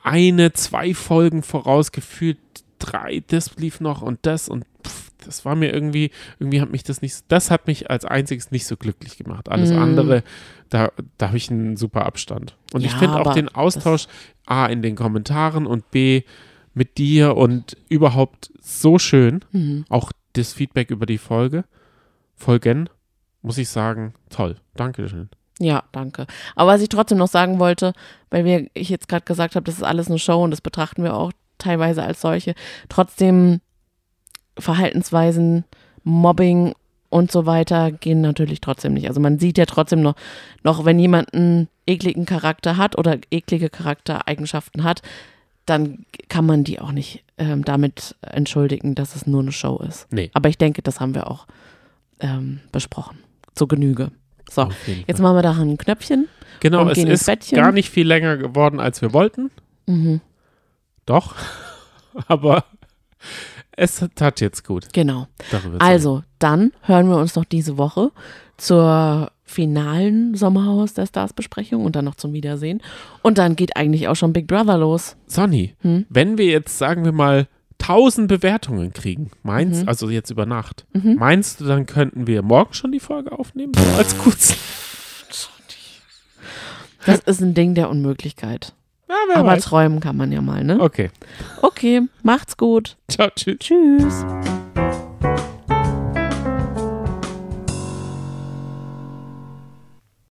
[0.02, 2.38] eine, zwei Folgen vorausgefühlt,
[2.78, 4.64] drei, das lief noch und das und
[5.26, 8.66] das war mir irgendwie, irgendwie hat mich das nicht, das hat mich als einziges nicht
[8.66, 9.48] so glücklich gemacht.
[9.48, 9.78] Alles Mm.
[9.78, 10.22] andere,
[10.68, 12.56] da, da habe ich einen super Abstand.
[12.72, 14.06] Und ich Ja, finde auch den Austausch
[14.46, 16.22] A in den Kommentaren und B
[16.74, 19.44] mit dir und überhaupt so schön.
[19.52, 19.84] Mhm.
[19.88, 21.64] Auch das Feedback über die Folge,
[22.36, 22.88] Folgen,
[23.42, 24.56] muss ich sagen, toll.
[24.76, 25.28] Dankeschön.
[25.58, 26.26] Ja, danke.
[26.56, 27.92] Aber was ich trotzdem noch sagen wollte,
[28.30, 31.02] weil wir, ich jetzt gerade gesagt habe, das ist alles eine Show und das betrachten
[31.02, 32.54] wir auch teilweise als solche,
[32.88, 33.60] trotzdem
[34.60, 35.64] Verhaltensweisen,
[36.04, 36.74] Mobbing
[37.08, 39.08] und so weiter gehen natürlich trotzdem nicht.
[39.08, 40.14] Also man sieht ja trotzdem noch,
[40.62, 45.02] noch wenn jemand einen ekligen Charakter hat oder eklige Charaktereigenschaften hat,
[45.66, 50.06] dann kann man die auch nicht ähm, damit entschuldigen, dass es nur eine Show ist.
[50.12, 50.30] Nee.
[50.34, 51.46] Aber ich denke, das haben wir auch
[52.20, 53.18] ähm, besprochen.
[53.54, 54.12] Zur Genüge.
[54.48, 54.68] So,
[55.06, 56.28] jetzt machen wir da ein Knöpfchen.
[56.60, 57.56] Genau, und es gehen ins ist Bettchen.
[57.56, 59.50] gar nicht viel länger geworden, als wir wollten.
[59.86, 60.20] Mhm,
[61.06, 61.34] Doch.
[62.26, 62.64] Aber
[63.76, 64.92] es tat jetzt gut.
[64.92, 65.26] genau.
[65.78, 68.10] Also, dann hören wir uns noch diese Woche
[68.56, 72.80] zur finalen Sommerhaus der Stars Besprechung und dann noch zum Wiedersehen.
[73.22, 75.16] Und dann geht eigentlich auch schon Big Brother los.
[75.26, 76.06] Sonny, Hm?
[76.08, 77.48] wenn wir jetzt, sagen wir mal,
[77.78, 79.88] 1000 Bewertungen kriegen, meinst Mhm.
[79.88, 81.16] also jetzt über Nacht, Mhm.
[81.18, 83.72] meinst du, dann könnten wir morgen schon die Folge aufnehmen?
[83.96, 84.54] Als kurz.
[87.06, 88.74] Das ist ein Ding der Unmöglichkeit.
[89.10, 89.64] Ja, Aber weiß.
[89.64, 90.80] träumen kann man ja mal, ne?
[90.80, 91.10] Okay.
[91.62, 92.96] Okay, macht's gut.
[93.08, 93.56] Ciao, tschüss.
[93.58, 94.24] Tschüss.